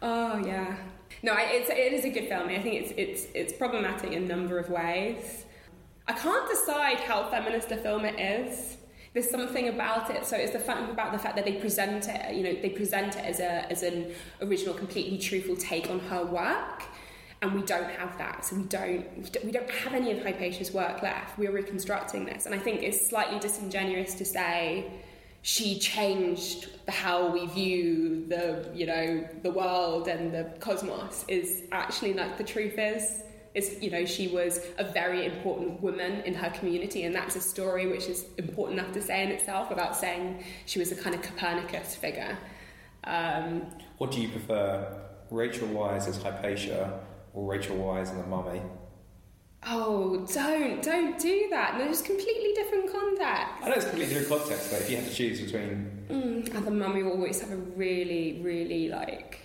[0.03, 0.77] Oh yeah.
[1.23, 2.49] No, I, it's it is a good film.
[2.49, 5.45] I think it's it's it's problematic in a number of ways.
[6.07, 8.77] I can't decide how feminist a film it is.
[9.13, 10.25] There's something about it.
[10.25, 12.35] So it's the fact about the fact that they present it.
[12.35, 16.25] You know, they present it as a as an original, completely truthful take on her
[16.25, 16.85] work,
[17.43, 18.45] and we don't have that.
[18.45, 21.39] So we don't we don't- have any of Hypatia's work left.
[21.39, 24.91] We're reconstructing this, and I think it's slightly disingenuous to say
[25.43, 31.25] she changed how we view the you know the world and the cosmos.
[31.29, 33.23] Is actually like the truth is
[33.55, 37.41] is you know she was a very important woman in her community and that's a
[37.41, 41.17] story which is important enough to say in itself without saying she was a kind
[41.17, 42.39] of copernicus figure
[43.05, 43.67] um,
[43.99, 44.87] What do you prefer,
[45.31, 47.01] Rachel Weisz as Hypatia
[47.33, 48.61] or Rachel Weisz and The Mummy?
[49.67, 54.41] oh don't don't do that no just completely different context I know it's completely different
[54.41, 57.51] context, but if you had to choose between mm, and the mummy will always have
[57.51, 59.41] a really really like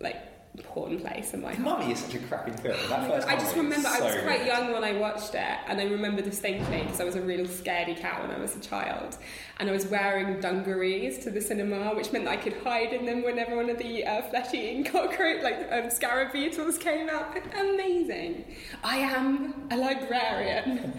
[0.00, 0.16] like
[0.56, 2.76] important place in my heart Mummy is such a cracking film.
[2.76, 5.80] Oh That first I just remember I was quite young when I watched it, and
[5.80, 9.16] I remember distinctly because I was a real scaredy cat when I was a child,
[9.58, 13.06] and I was wearing dungarees to the cinema, which meant that I could hide in
[13.06, 17.36] them whenever one of the uh, flesh-eating cockroach, like um, scarab beetles, came up.
[17.56, 18.44] Amazing!
[18.82, 20.92] I am a librarian.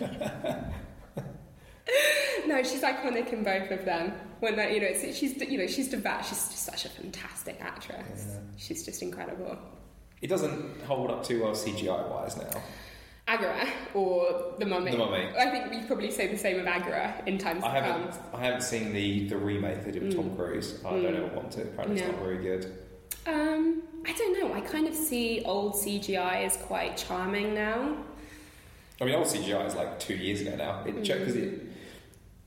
[2.48, 4.14] no, she's iconic in both of them.
[4.40, 6.24] When that, you know, it's, she's you know she's devout.
[6.26, 8.26] She's just such a fantastic actress.
[8.30, 8.40] Yeah.
[8.58, 9.58] She's just incredible.
[10.22, 12.62] It doesn't hold up too well CGI wise now.
[13.28, 14.92] Agora or the Mummy.
[14.92, 15.28] The Mummy.
[15.38, 18.20] I think we'd probably say the same of Agora in times I to haven't come.
[18.34, 20.36] I haven't seen the, the remake they did with Tom Mm.
[20.36, 20.80] Cruise.
[20.84, 21.04] I Mm.
[21.04, 21.62] don't ever want to.
[21.62, 22.08] Apparently No.
[22.08, 22.66] it's not very good.
[23.28, 24.54] Um, I don't know.
[24.54, 27.98] I kind of see old CGI as quite charming now.
[29.00, 30.84] I mean, old CGI is like two years ago now.
[30.86, 31.44] It because Mm.
[31.44, 31.69] it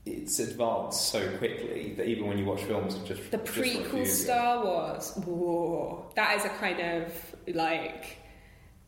[0.05, 3.63] it's advanced so quickly that even when you watch films, just The just from a
[3.65, 7.13] few prequel ago- Star Wars, whoa, that is a kind of
[7.55, 8.17] like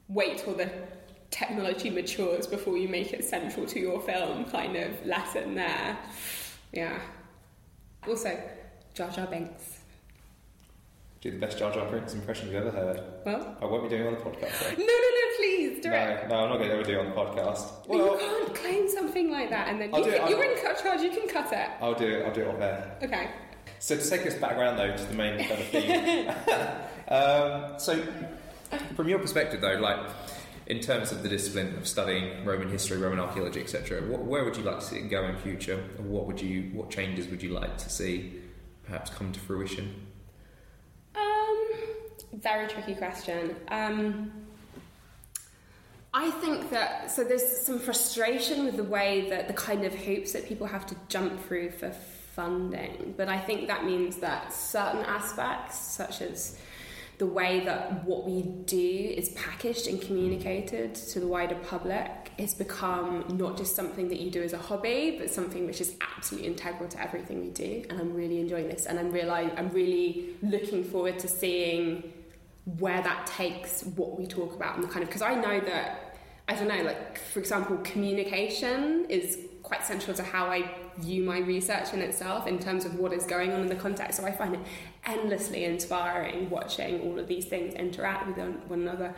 [0.07, 0.69] wait till the
[1.31, 5.97] technology matures before you make it central to your film kind of lesson there.
[6.71, 6.99] Yeah.
[8.07, 8.37] Also,
[8.93, 9.74] Jar Jar Binks.
[11.25, 13.01] Do the best Jar Jar Binks impression you've ever heard.
[13.25, 14.59] Well, I won't be doing it on the podcast.
[14.59, 14.69] Though.
[14.77, 16.29] no, no, no, please do No, it.
[16.29, 17.87] no, I'm not going to ever do it on the podcast.
[17.87, 20.43] Well, you can't claim something like that and then I'll you it, can, I'll- you're
[20.43, 21.67] in cut charge, you can cut it.
[21.81, 22.25] I'll do it.
[22.27, 22.95] I'll do it on there.
[23.01, 23.31] Okay.
[23.79, 26.29] So to take us back around though to the main kind of theme.
[27.07, 28.03] um, so,
[28.95, 30.07] from your perspective though, like
[30.67, 34.61] in terms of the discipline of studying Roman history, Roman archaeology, etc., where would you
[34.63, 35.77] like to see it go in future?
[35.97, 38.43] What would you, what changes would you like to see
[38.83, 40.05] perhaps come to fruition?
[42.41, 43.55] Very tricky question.
[43.69, 44.31] Um,
[46.13, 50.33] I think that so there's some frustration with the way that the kind of hoops
[50.33, 55.03] that people have to jump through for funding, but I think that means that certain
[55.05, 56.57] aspects, such as
[57.17, 62.53] the way that what we do is packaged and communicated to the wider public has
[62.53, 66.49] become not just something that you do as a hobby, but something which is absolutely
[66.49, 67.85] integral to everything we do.
[67.89, 72.11] And I'm really enjoying this, and I'm reali I'm really looking forward to seeing
[72.65, 76.17] where that takes what we talk about and the kind of because I know that
[76.47, 81.39] I don't know, like for example, communication is quite central to how I view my
[81.39, 84.19] research in itself in terms of what is going on in the context.
[84.19, 84.61] So I find it
[85.05, 89.15] endlessly inspiring watching all of these things interact with one another.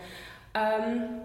[0.55, 1.21] Um,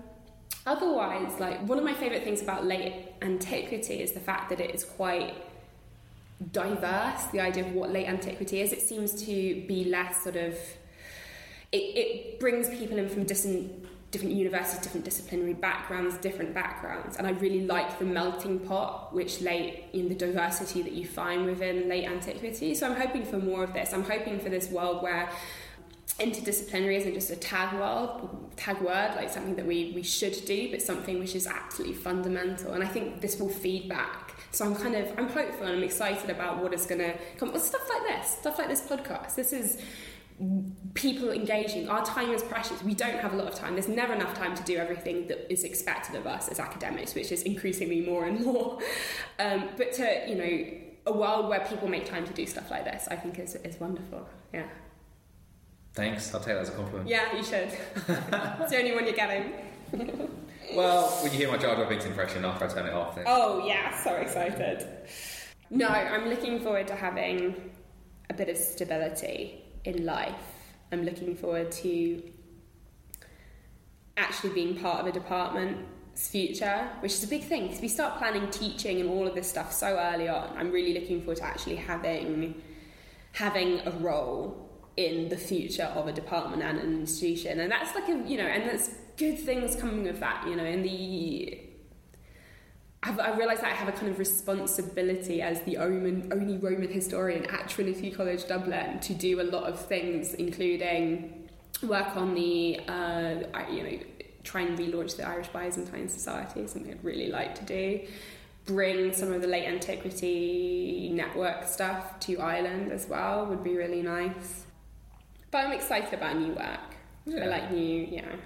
[0.66, 4.75] otherwise, like one of my favourite things about late antiquity is the fact that it
[4.75, 5.35] is quite
[6.51, 7.25] diverse.
[7.27, 10.57] The idea of what late antiquity is, it seems to be less sort of.
[11.73, 17.27] It, it brings people in from different different universities, different disciplinary backgrounds, different backgrounds, and
[17.27, 21.89] I really like the melting pot, which late in the diversity that you find within
[21.89, 22.75] late antiquity.
[22.75, 23.95] So I'm hoping for more of this.
[23.95, 25.31] I'm hoping for this world where
[26.18, 30.70] interdisciplinary isn't just a tag world, tag word, like something that we, we should do,
[30.70, 32.75] but something which is absolutely fundamental.
[32.75, 34.35] And I think this will feed back.
[34.51, 37.51] So I'm kind of I'm hopeful and I'm excited about what is going to come.
[37.51, 39.35] Well, stuff like this, stuff like this podcast.
[39.37, 39.79] This is
[40.95, 41.88] people engaging.
[41.88, 42.82] Our time is precious.
[42.82, 43.74] We don't have a lot of time.
[43.74, 47.32] There's never enough time to do everything that is expected of us as academics, which
[47.32, 48.78] is increasingly more and more.
[49.38, 52.84] Um, but to you know a world where people make time to do stuff like
[52.84, 54.28] this, I think is is wonderful.
[54.53, 54.66] Yeah.
[55.95, 56.34] Thanks.
[56.34, 57.09] I'll take that as a compliment.
[57.09, 57.68] Yeah, you should.
[57.97, 59.53] it's the only one you're getting.
[60.74, 63.24] Well, when you hear my Jar Jar Binks impression after I turn it off, then
[63.26, 64.86] Oh yeah, so excited.
[65.70, 67.72] No, I'm looking forward to having
[68.30, 70.35] a bit of stability in life.
[70.91, 72.22] I'm looking forward to
[74.16, 78.18] actually being part of a department's future, which is a big thing because we start
[78.18, 80.55] planning teaching and all of this stuff so early on.
[80.57, 82.61] I'm really looking forward to actually having
[83.33, 84.68] having a role
[84.99, 88.47] in the future of a department and an institution, and that's like a you know,
[88.47, 91.59] and there's good things coming of that, you know, in the
[93.05, 96.88] I've, I realise that I have a kind of responsibility as the Roman, only Roman
[96.88, 101.48] historian at Trinity College Dublin to do a lot of things, including
[101.82, 103.98] work on the, uh, you know,
[104.44, 108.00] try and relaunch the Irish Byzantine Society, something I'd really like to do.
[108.66, 114.03] Bring some of the late antiquity network stuff to Ireland as well would be really
[114.03, 114.64] nice.
[115.50, 116.80] But I'm excited about new work.
[117.26, 117.44] Yeah.
[117.44, 118.36] I like new, yeah.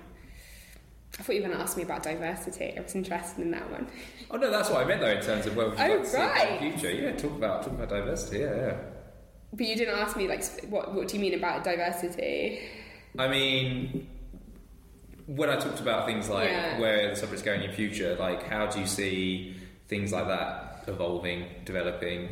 [1.18, 2.74] I thought you were going to ask me about diversity.
[2.76, 3.86] I was interested in that one.
[4.30, 6.06] Oh no, that's what I meant though in terms of where you Oh, like to
[6.08, 6.62] see right.
[6.62, 6.90] in the future.
[6.94, 8.38] Yeah, talk about talk about diversity.
[8.40, 8.76] Yeah, yeah.
[9.52, 12.60] But you didn't ask me like what what do you mean about diversity?
[13.18, 14.06] I mean,
[15.26, 16.78] when I talked about things like Yeah.
[16.78, 19.56] where the subject's going in your future, like how do you see
[19.88, 22.28] things like that evolving, developing?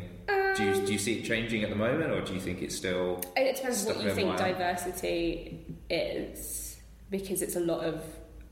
[0.55, 2.75] do you do you see it changing at the moment, or do you think it's
[2.75, 3.19] still?
[3.35, 4.39] It depends what you think mind.
[4.39, 6.77] diversity is
[7.09, 8.01] because it's a lot of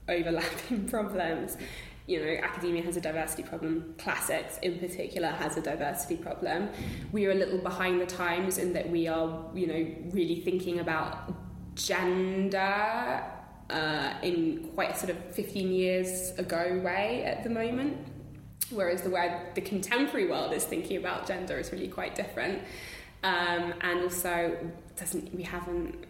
[0.07, 1.57] overlapping problems.
[2.05, 3.95] You know, academia has a diversity problem.
[3.97, 6.69] Classics, in particular, has a diversity problem.
[7.13, 10.79] We are a little behind the times in that we are, you know, really thinking
[10.79, 11.33] about
[11.75, 13.23] gender
[13.69, 17.97] uh, in quite a sort of 15 years ago way at the moment.
[18.69, 22.61] Whereas the way the contemporary world is thinking about gender is really quite different.
[23.23, 24.57] Um, and also,
[24.97, 26.05] doesn't we haven't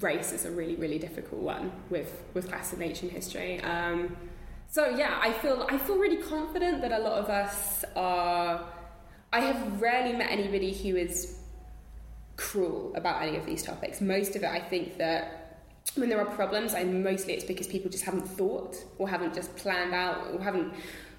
[0.00, 3.60] race is a really really difficult one with with class of ancient history.
[3.60, 4.16] Um,
[4.68, 8.66] so yeah, I feel I feel really confident that a lot of us are.
[9.32, 11.38] I have rarely met anybody who is
[12.36, 14.00] cruel about any of these topics.
[14.00, 15.62] Most of it, I think that
[15.94, 19.54] when there are problems, and mostly it's because people just haven't thought or haven't just
[19.56, 20.72] planned out or haven't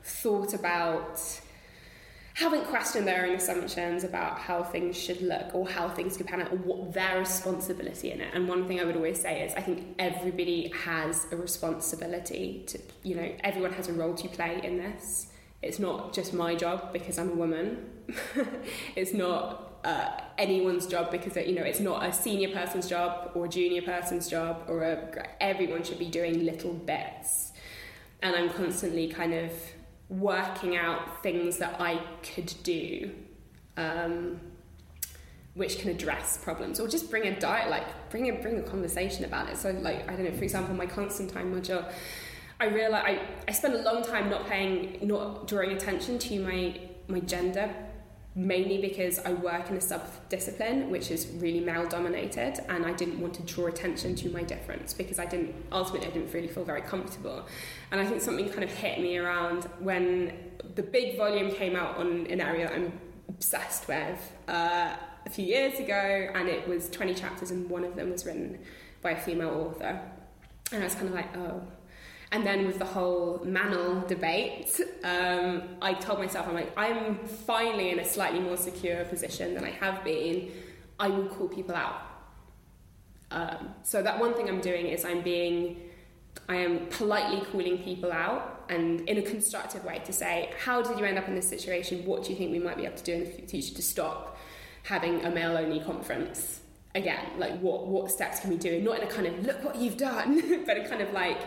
[0.03, 1.20] thought about
[2.41, 6.41] haven't questioned their own assumptions about how things should look or how things could pan
[6.41, 8.33] out or what their responsibility in it.
[8.33, 12.79] And one thing I would always say is I think everybody has a responsibility to,
[13.03, 15.27] you know, everyone has a role to play in this.
[15.61, 17.89] It's not just my job because I'm a woman.
[18.95, 23.45] it's not uh, anyone's job because you know it's not a senior person's job or
[23.45, 27.51] a junior person's job or a everyone should be doing little bits
[28.21, 29.51] and i'm constantly kind of
[30.12, 33.09] working out things that i could do
[33.78, 34.39] um,
[35.53, 39.26] which can address problems or just bring a diet like bring a bring a conversation
[39.26, 39.57] about it.
[39.57, 41.91] So like i don't know for example my constantine module
[42.59, 46.80] i realize i, I spent a long time not paying not drawing attention to my
[47.07, 47.74] my gender
[48.34, 53.19] mainly because I work in a sub-discipline which is really male dominated and I didn't
[53.19, 56.63] want to draw attention to my difference because I didn't ultimately I didn't really feel
[56.63, 57.45] very comfortable.
[57.91, 60.34] And I think something kind of hit me around when
[60.75, 62.93] the big volume came out on an area I'm
[63.27, 67.97] obsessed with uh, a few years ago and it was 20 chapters and one of
[67.97, 68.59] them was written
[69.01, 69.99] by a female author.
[70.71, 71.63] And I was kind of like oh
[72.32, 77.89] and then with the whole Manel debate, um, I told myself, I'm like, I'm finally
[77.89, 80.49] in a slightly more secure position than I have been.
[80.97, 82.01] I will call people out.
[83.32, 85.82] Um, so that one thing I'm doing is I'm being,
[86.47, 90.97] I am politely calling people out and in a constructive way to say, how did
[90.97, 92.05] you end up in this situation?
[92.05, 94.38] What do you think we might be able to do in the future to stop
[94.84, 96.61] having a male-only conference?
[96.95, 98.82] Again, like what what steps can we do?
[98.82, 101.39] Not in a kind of look what you've done, but a kind of like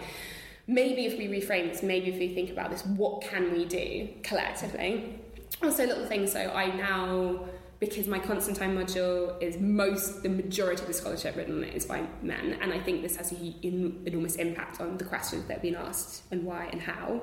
[0.67, 4.09] maybe if we reframe this, maybe if we think about this, what can we do
[4.23, 5.19] collectively?
[5.63, 6.33] Also, little things.
[6.33, 7.45] So I now,
[7.81, 11.87] because my Constantine module is most, the majority of the scholarship written on it is
[11.87, 15.63] by men, and I think this has an enormous impact on the questions that have
[15.63, 17.23] been asked and why and how.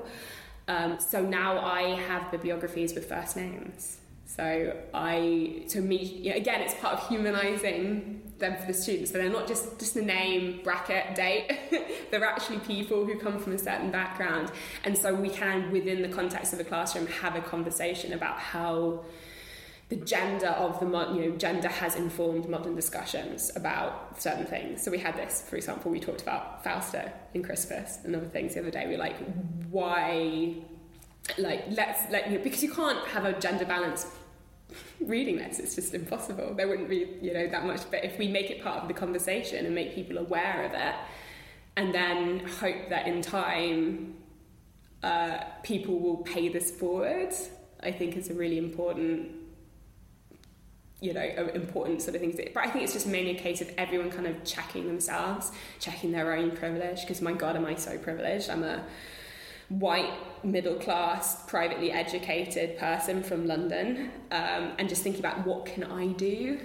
[0.68, 3.98] Um, so now I have bibliographies with first names.
[4.26, 9.10] So I, to me, again, it's part of humanising them for the students.
[9.10, 11.50] So they're not just just a name, bracket, date.
[12.10, 14.50] they're actually people who come from a certain background,
[14.84, 19.04] and so we can, within the context of the classroom, have a conversation about how
[19.92, 24.82] the gender of the you know gender has informed modern discussions about certain things.
[24.82, 28.54] So we had this, for example, we talked about Fausta in Crispus and other things
[28.54, 28.86] the other day.
[28.86, 29.16] We were like,
[29.70, 30.54] why,
[31.38, 34.06] like let's let you know, because you can't have a gender balance
[35.00, 35.58] reading this.
[35.58, 36.54] It's just impossible.
[36.54, 37.82] There wouldn't be, you know, that much.
[37.90, 40.94] But if we make it part of the conversation and make people aware of it,
[41.76, 44.16] and then hope that in time
[45.02, 47.32] uh, people will pay this forward,
[47.82, 49.30] I think is a really important,
[51.00, 52.38] you know, important sort of thing.
[52.52, 55.50] But I think it's just mainly a case of everyone kind of checking themselves,
[55.80, 57.00] checking their own privilege.
[57.00, 58.50] Because my God, am I so privileged?
[58.50, 58.84] I'm a
[59.78, 60.12] white
[60.44, 66.06] middle class privately educated person from london um, and just thinking about what can i
[66.12, 66.58] do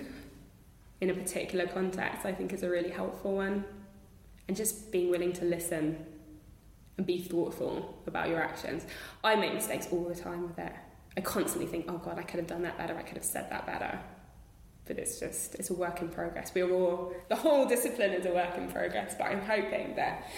[1.01, 3.63] in a particular context i think is a really helpful one.
[4.47, 6.05] And just being willing to listen
[6.97, 8.85] and be thoughtful about your actions.
[9.23, 10.71] I make mistakes all the time with it.
[11.17, 12.95] I constantly think oh god i could have done that better.
[12.95, 13.99] I could have said that better.
[14.85, 16.53] But it's just it's a work in progress.
[16.55, 20.29] We're all the whole discipline is a work in progress but i'm hoping that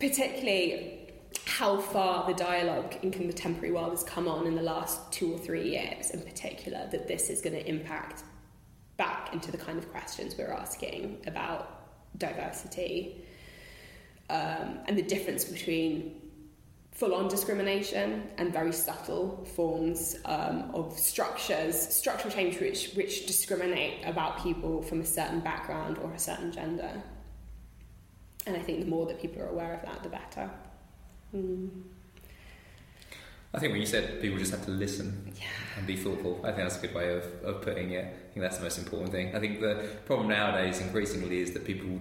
[0.00, 1.05] particularly
[1.44, 5.38] how far the dialogue in contemporary world has come on in the last two or
[5.38, 8.22] three years in particular that this is going to impact
[8.96, 11.82] back into the kind of questions we're asking about
[12.18, 13.24] diversity
[14.30, 16.20] um, and the difference between
[16.92, 24.42] full-on discrimination and very subtle forms um, of structures, structural change which, which discriminate about
[24.42, 26.90] people from a certain background or a certain gender.
[28.46, 30.50] And I think the more that people are aware of that, the better.
[31.34, 31.70] Mm.
[33.54, 35.46] I think when you said people just have to listen yeah.
[35.78, 38.04] and be thoughtful, I think that's a good way of, of putting it.
[38.04, 39.34] I think that's the most important thing.
[39.34, 41.98] I think the problem nowadays, increasingly, is that people,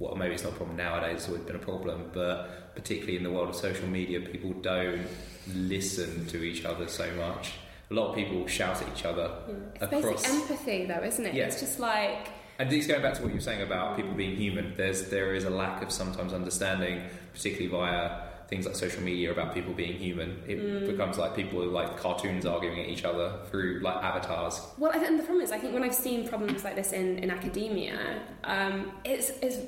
[0.00, 3.22] well, maybe it's not a problem nowadays, it's always been a problem, but particularly in
[3.22, 5.06] the world of social media, people don't
[5.54, 7.52] listen to each other so much.
[7.90, 9.30] A lot of people shout at each other.
[9.48, 9.54] Yeah.
[9.74, 10.22] It's across...
[10.22, 11.34] basic empathy, though, isn't it?
[11.34, 11.44] Yeah.
[11.44, 12.28] It's just like.
[12.58, 14.74] And it's going back to what you were saying about people being human.
[14.76, 17.02] There's there is a lack of sometimes understanding,
[17.32, 20.42] particularly via things like social media about people being human.
[20.46, 20.86] It mm.
[20.86, 24.60] becomes like people like cartoons arguing at each other through like avatars.
[24.78, 27.30] Well, and the problem is, I think when I've seen problems like this in, in
[27.30, 29.58] academia, um, it's, it's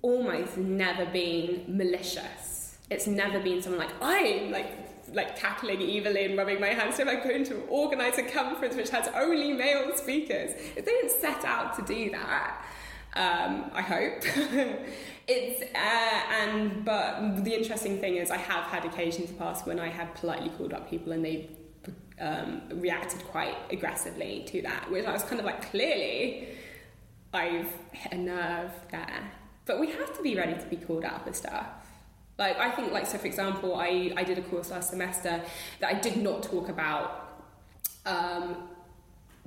[0.00, 2.78] almost never been malicious.
[2.90, 4.70] It's never been someone like, I'm like
[5.12, 6.96] like cackling evilly and rubbing my hands.
[6.96, 10.52] So I'm going to organise a conference which has only male speakers.
[10.76, 12.64] If they didn't set out to do that,
[13.14, 14.24] um, I hope.
[15.26, 19.88] it's uh, and but the interesting thing is I have had occasions past when I
[19.88, 21.48] have politely called up people and they
[22.20, 26.48] um, reacted quite aggressively to that, which I was kind of like clearly
[27.32, 29.30] I've hit a nerve there.
[29.66, 31.66] But we have to be ready to be called out for stuff.
[32.38, 35.40] Like I think like so for example I, I did a course last semester
[35.80, 37.44] that I did not talk about
[38.04, 38.56] um,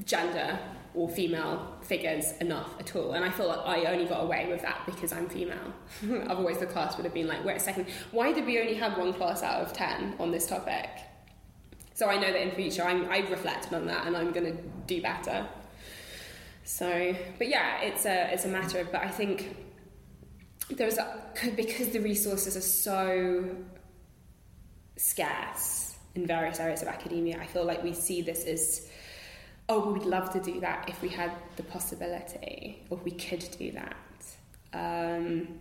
[0.06, 0.58] gender
[0.98, 3.14] or female figures enough at all.
[3.14, 5.72] And I feel like I only got away with that because I'm female.
[6.28, 8.98] Otherwise, the class would have been like, wait a second, why did we only have
[8.98, 10.90] one class out of 10 on this topic?
[11.94, 14.62] So I know that in future I'm, I've reflected on that and I'm going to
[14.88, 15.48] do better.
[16.64, 19.56] So, but yeah, it's a, it's a matter of, but I think
[20.72, 21.22] there's a,
[21.56, 23.56] because the resources are so
[24.96, 28.90] scarce in various areas of academia, I feel like we see this as
[29.70, 33.46] oh, we'd love to do that if we had the possibility, or if we could
[33.58, 33.96] do that.
[34.74, 35.60] Um,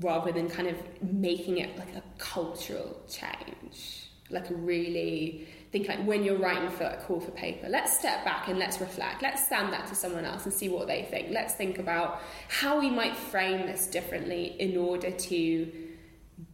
[0.00, 6.04] rather than kind of making it like a cultural change, like a really think like
[6.04, 9.22] when you're writing for a call for paper, let's step back and let's reflect.
[9.22, 11.30] Let's stand that to someone else and see what they think.
[11.30, 15.72] Let's think about how we might frame this differently in order to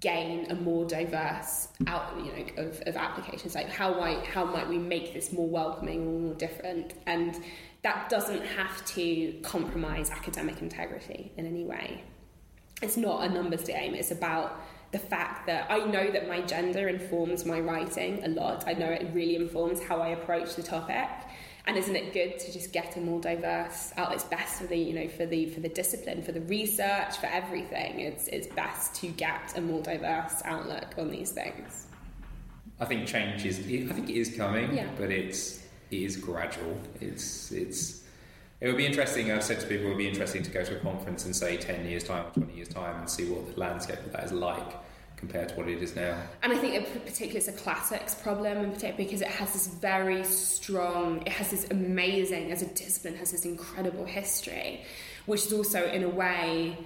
[0.00, 4.68] gain a more diverse out you know of, of applications like how might how might
[4.68, 7.42] we make this more welcoming or more different and
[7.82, 12.02] that doesn't have to compromise academic integrity in any way
[12.80, 16.88] it's not a numbers game it's about the fact that I know that my gender
[16.88, 18.64] informs my writing a lot.
[18.66, 21.08] I know it really informs how I approach the topic.
[21.68, 24.14] And isn't it good to just get a more diverse out?
[24.14, 27.26] It's best for the you know for the for the discipline, for the research, for
[27.26, 28.00] everything.
[28.00, 31.86] It's it's best to get a more diverse outlook on these things.
[32.80, 33.58] I think change is.
[33.58, 34.88] I think it is coming, yeah.
[34.96, 36.80] but it's it is gradual.
[37.02, 38.02] It's it's.
[38.62, 39.30] It would be interesting.
[39.30, 41.58] I've said to people, it would be interesting to go to a conference in say
[41.58, 44.32] ten years' time or twenty years' time and see what the landscape of that is
[44.32, 44.72] like
[45.18, 46.16] compared to what it is now.
[46.42, 49.66] And I think in particular it's a classics problem in particular because it has this
[49.66, 54.84] very strong, it has this amazing, as a discipline, has this incredible history,
[55.26, 56.78] which is also in a way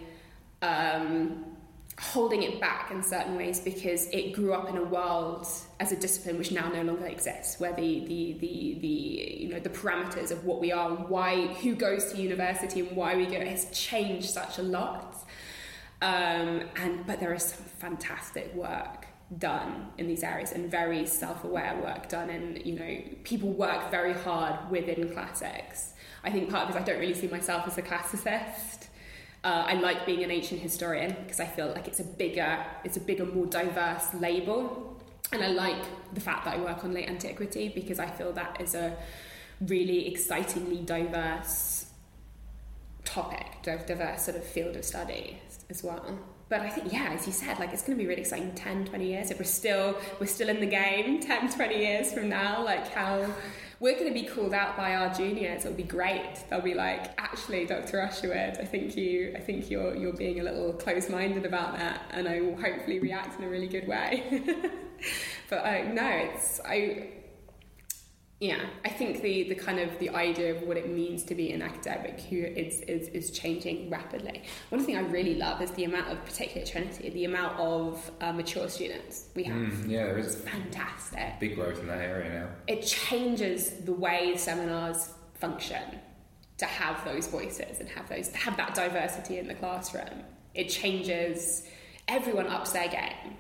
[0.63, 1.45] um,
[2.01, 5.47] holding it back in certain ways because it grew up in a world
[5.79, 9.61] as a discipline which now no longer exists, where the the the, the you know
[9.61, 13.27] the parameters of what we are and why who goes to university and why we
[13.27, 15.17] go has changed such a lot.
[16.03, 19.07] Um, and but there is some fantastic work
[19.39, 24.13] done in these areas and very self-aware work done and you know people work very
[24.13, 25.93] hard within classics.
[26.25, 28.89] I think part of it is i don't really see myself as a classicist.
[29.45, 32.97] Uh, i like being an ancient historian because i feel like it's a bigger it's
[32.97, 35.01] a bigger more diverse label.
[35.33, 35.83] And i like
[36.15, 38.97] the fact that i work on late antiquity because i feel that is a
[39.61, 41.82] really excitingly diverse
[43.05, 45.41] topic of diverse sort of field of study
[45.71, 46.19] as well.
[46.49, 48.87] But I think yeah as you said like it's going to be really exciting 10
[48.87, 52.63] 20 years if we're still we're still in the game 10 20 years from now.
[52.65, 53.27] Like how
[53.81, 55.65] we're going to be called out by our juniors.
[55.65, 56.45] It'll be great.
[56.49, 58.01] They'll be like actually Dr.
[58.01, 62.29] Usherwood I think you I think you're you're being a little close-minded about that and
[62.29, 64.43] I will hopefully react in a really good way.
[65.51, 67.09] But uh, no it's I
[68.43, 71.53] yeah, I think the, the kind of the idea of what it means to be
[71.53, 74.43] an academic who is, is, is changing rapidly.
[74.71, 78.11] One thing I really love is the amount of, particularly at Trinity, the amount of
[78.21, 79.55] uh, mature students we have.
[79.55, 81.39] Mm, yeah, there is fantastic.
[81.39, 82.49] Big growth in that area now.
[82.67, 86.01] It changes the way seminars function
[86.59, 90.25] to have those voices and have those have that diversity in the classroom.
[90.53, 91.63] It changes
[92.09, 93.37] everyone ups their game,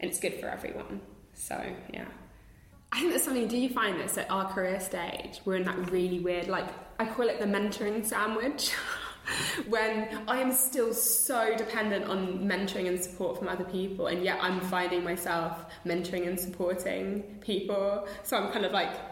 [0.00, 1.02] and it's good for everyone.
[1.34, 2.06] So yeah.
[2.92, 3.48] I think there's something.
[3.48, 5.40] Do you find this at our career stage?
[5.44, 6.68] We're in that really weird, like
[6.98, 8.72] I call it the mentoring sandwich.
[9.68, 14.38] when I am still so dependent on mentoring and support from other people, and yet
[14.40, 18.08] I'm finding myself mentoring and supporting people.
[18.22, 19.07] So I'm kind of like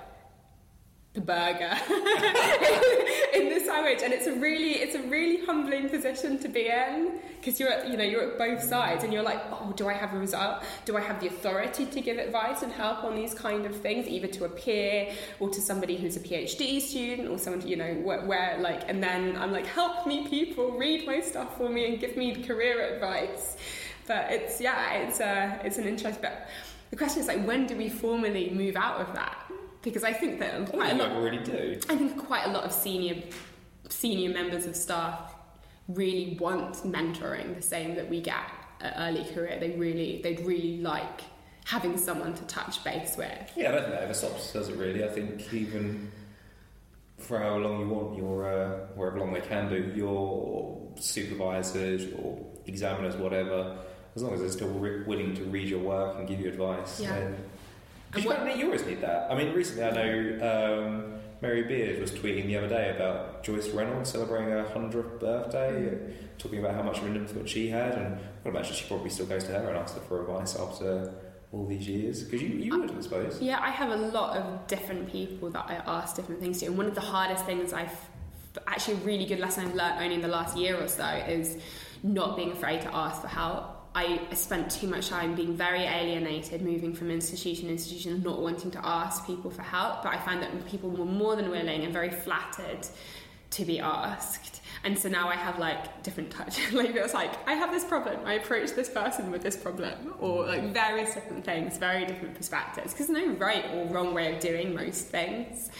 [1.16, 1.72] the burger
[3.34, 4.00] in the sandwich.
[4.04, 7.88] And it's a really it's a really humbling position to be in because you're at,
[7.88, 10.62] you know you're at both sides and you're like oh do I have a result?
[10.84, 14.06] Do I have the authority to give advice and help on these kind of things
[14.06, 17.94] either to a peer or to somebody who's a PhD student or someone you know
[17.94, 21.86] where, where like and then I'm like help me people read my stuff for me
[21.86, 23.56] and give me career advice.
[24.06, 26.46] But it's yeah it's a it's an interest but
[26.90, 29.45] the question is like when do we formally move out of that
[29.86, 31.78] because I think that quite a lot really do.
[31.88, 33.22] I think quite a lot of senior
[33.88, 35.32] senior members of staff
[35.86, 39.58] really want mentoring the same that we get at early career.
[39.60, 41.20] They really they'd really like
[41.66, 43.52] having someone to touch base with.
[43.54, 44.76] Yeah, I don't think that ever stops, does it?
[44.76, 46.10] Really, I think even
[47.18, 52.44] for how long you want your uh, wherever long they can do your supervisors, or
[52.66, 53.78] examiners, whatever.
[54.16, 57.00] As long as they're still re- willing to read your work and give you advice,
[57.00, 57.14] yeah.
[57.14, 57.36] then
[58.22, 59.30] you, what, you always need that.
[59.30, 63.68] I mean, recently I know um, Mary Beard was tweeting the other day about Joyce
[63.70, 66.12] Reynolds celebrating her 100th birthday, mm.
[66.38, 69.26] talking about how much of an influence she had, and I imagine she probably still
[69.26, 71.12] goes to her and asks her for advice after
[71.52, 72.22] all these years?
[72.22, 73.40] Because you, you would, I suppose.
[73.40, 76.76] Yeah, I have a lot of different people that I ask different things to, and
[76.76, 77.96] one of the hardest things I've
[78.66, 81.58] actually a really good lesson I've learned only in the last year or so is
[82.02, 86.60] not being afraid to ask for help I spent too much time being very alienated,
[86.60, 90.02] moving from institution to institution, not wanting to ask people for help.
[90.02, 92.86] But I found that people were more than willing and very flattered
[93.52, 94.60] to be asked.
[94.84, 96.60] And so now I have like different touch.
[96.74, 98.20] like it's like I have this problem.
[98.26, 102.92] I approach this person with this problem, or like various different things, very different perspectives.
[102.92, 105.70] Because no right or wrong way of doing most things,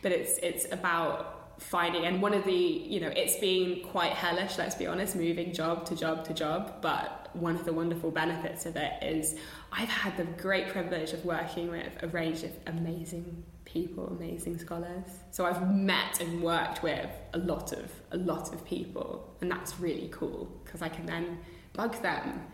[0.00, 4.56] but it's it's about finding and one of the you know it's been quite hellish
[4.58, 8.66] let's be honest moving job to job to job but one of the wonderful benefits
[8.66, 9.36] of it is
[9.72, 15.06] I've had the great privilege of working with a range of amazing people, amazing scholars.
[15.30, 19.78] So I've met and worked with a lot of a lot of people, and that's
[19.78, 21.38] really cool because I can then
[21.72, 22.46] bug them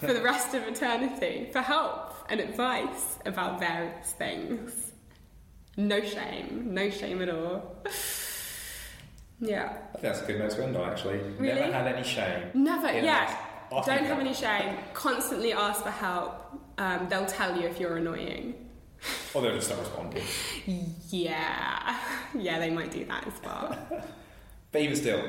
[0.00, 4.92] for the rest of eternity for help and advice about various things.
[5.76, 7.76] No shame, no shame at all.
[9.40, 9.76] Yeah.
[9.94, 11.18] I think that's a good note to end on, actually.
[11.38, 11.60] Really?
[11.60, 12.50] Never have any shame.
[12.54, 13.36] Never, yeah.
[13.70, 14.76] Don't have any shame.
[14.92, 16.60] Constantly ask for help.
[16.78, 18.54] Um, they'll tell you if you're annoying.
[19.32, 20.22] Or they'll just start responding.
[21.10, 21.98] Yeah,
[22.34, 23.76] yeah, they might do that as well.
[24.72, 25.22] but even still,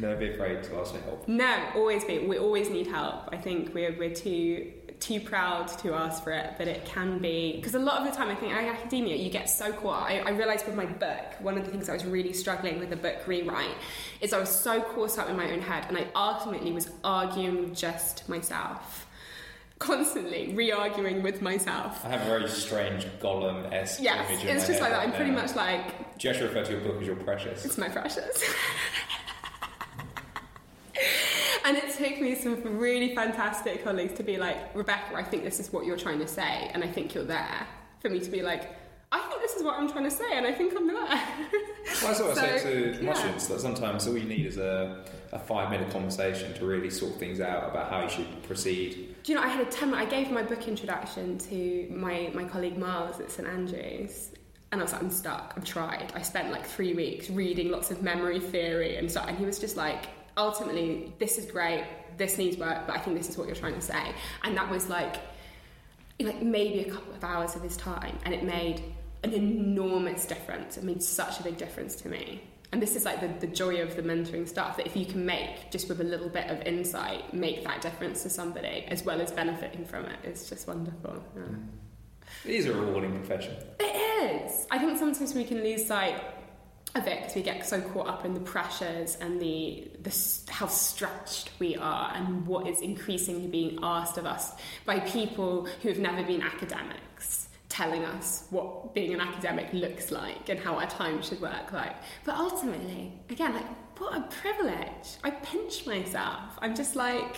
[0.00, 1.28] never be afraid to ask for help.
[1.28, 2.18] No, always be.
[2.18, 3.28] We always need help.
[3.32, 7.56] I think we're we're too too proud to ask for it, but it can be
[7.56, 10.10] because a lot of the time I think in academia you get so caught.
[10.10, 12.90] I, I realised with my book, one of the things I was really struggling with
[12.90, 13.76] the book rewrite
[14.20, 17.60] is I was so caught up in my own head, and I ultimately was arguing
[17.60, 19.06] with just myself.
[19.78, 22.04] Constantly re-arguing with myself.
[22.04, 24.44] I have a very strange Gollum-esque yes, image.
[24.44, 25.00] it's just like that.
[25.00, 26.18] I'm pretty much like.
[26.18, 27.64] Do you actually refer to your book as your precious?
[27.64, 28.44] It's my precious.
[32.00, 35.72] it took me some really fantastic colleagues to be like, Rebecca, I think this is
[35.72, 37.66] what you're trying to say, and I think you're there.
[38.00, 38.70] For me to be like,
[39.12, 40.96] I think this is what I'm trying to say, and I think I'm there.
[40.96, 41.18] well,
[41.84, 43.10] that's what so, I say to yeah.
[43.10, 47.14] mushrooms that sometimes all you need is a, a five minute conversation to really sort
[47.14, 50.04] things out about how you should proceed Do you know, I had a 10 I
[50.04, 54.30] gave my book introduction to my, my colleague Miles at St Andrews.
[54.72, 55.54] And I was like, I'm stuck.
[55.56, 56.12] I've tried.
[56.16, 59.28] I spent like three weeks reading lots of memory theory and stuff.
[59.28, 60.06] And he was just like,
[60.36, 61.84] ultimately, this is great.
[62.16, 64.14] This needs work, but I think this is what you're trying to say.
[64.42, 65.16] And that was like,
[66.20, 68.18] like maybe a couple of hours of his time.
[68.24, 68.82] And it made
[69.22, 70.76] an enormous difference.
[70.76, 72.42] It made such a big difference to me
[72.74, 75.24] and this is like the, the joy of the mentoring stuff that if you can
[75.24, 79.20] make just with a little bit of insight make that difference to somebody as well
[79.20, 81.42] as benefiting from it it's just wonderful yeah.
[82.44, 86.20] it is a rewarding profession it is i think sometimes we can lose sight
[86.94, 90.10] of it because we get so caught up in the pressures and the, the
[90.48, 94.52] how stretched we are and what is increasingly being asked of us
[94.84, 100.48] by people who have never been academics telling us what being an academic looks like
[100.48, 101.96] and how our time should work like.
[102.24, 103.66] But ultimately, again, like,
[103.98, 105.16] what a privilege.
[105.24, 106.56] I pinch myself.
[106.60, 107.36] I'm just like,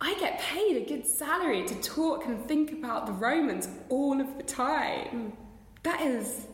[0.00, 4.36] I get paid a good salary to talk and think about the Romans all of
[4.36, 5.32] the time.
[5.82, 6.46] That is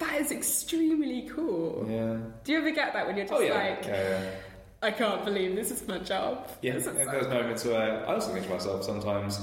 [0.00, 1.86] that is extremely cool.
[1.88, 2.16] Yeah.
[2.44, 3.54] Do you ever get that when you're just oh, yeah.
[3.54, 4.30] like yeah.
[4.82, 6.48] I can't believe this is my job.
[6.62, 9.38] Yeah, there's moments where I also think to myself sometimes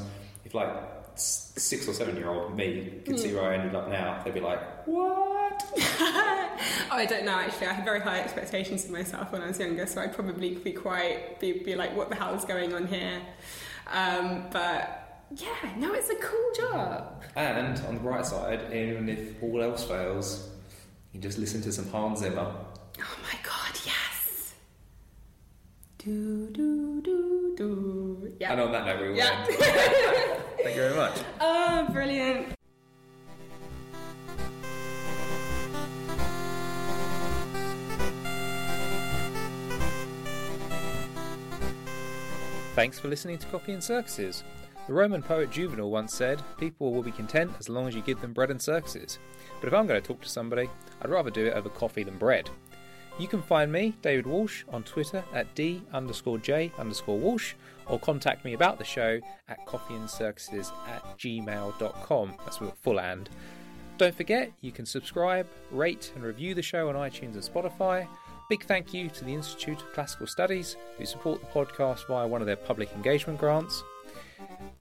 [0.45, 0.70] if like
[1.16, 4.39] six or seven year old me could see where I ended up now, they'd be
[4.39, 7.34] like, "What?" oh, I don't know.
[7.34, 10.55] Actually, I had very high expectations of myself when I was younger, so I'd probably
[10.55, 13.22] be quite be, be like, "What the hell is going on here?"
[13.88, 17.23] Um, but yeah, no, it's a cool job.
[17.36, 20.49] And on the bright side, even if all else fails,
[21.11, 22.55] you just listen to some Hans Zimmer.
[22.99, 24.53] Oh my god, yes.
[25.97, 28.34] Do do do do.
[28.39, 28.53] Yeah.
[28.53, 29.45] And on that note, we will yeah.
[30.63, 31.19] Thank you very much.
[31.41, 32.53] Oh, brilliant.
[42.75, 44.43] Thanks for listening to Coffee and Circuses.
[44.88, 48.21] The Roman poet Juvenal once said, People will be content as long as you give
[48.21, 49.19] them bread and circuses.
[49.59, 50.69] But if I'm going to talk to somebody,
[51.01, 52.49] I'd rather do it over coffee than bread.
[53.19, 57.55] You can find me, David Walsh, on Twitter at D underscore J underscore Walsh,
[57.88, 59.19] or contact me about the show
[59.49, 62.33] at coffeeandcircuses at gmail.com.
[62.45, 63.29] That's with a full and.
[63.97, 68.07] Don't forget, you can subscribe, rate, and review the show on iTunes and Spotify.
[68.49, 72.39] Big thank you to the Institute of Classical Studies, who support the podcast via one
[72.39, 73.83] of their public engagement grants.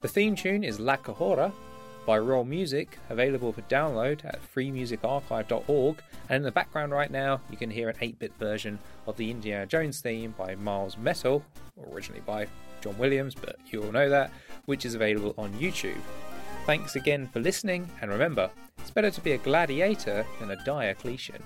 [0.01, 1.51] The theme tune is La Cajora
[2.05, 6.01] by Roll Music, available for download at freemusicarchive.org.
[6.29, 9.29] And in the background right now, you can hear an 8 bit version of the
[9.29, 11.43] Indiana Jones theme by Miles Metal,
[11.91, 12.47] originally by
[12.81, 14.31] John Williams, but you all know that,
[14.65, 16.01] which is available on YouTube.
[16.65, 21.41] Thanks again for listening, and remember, it's better to be a gladiator than a Diocletian.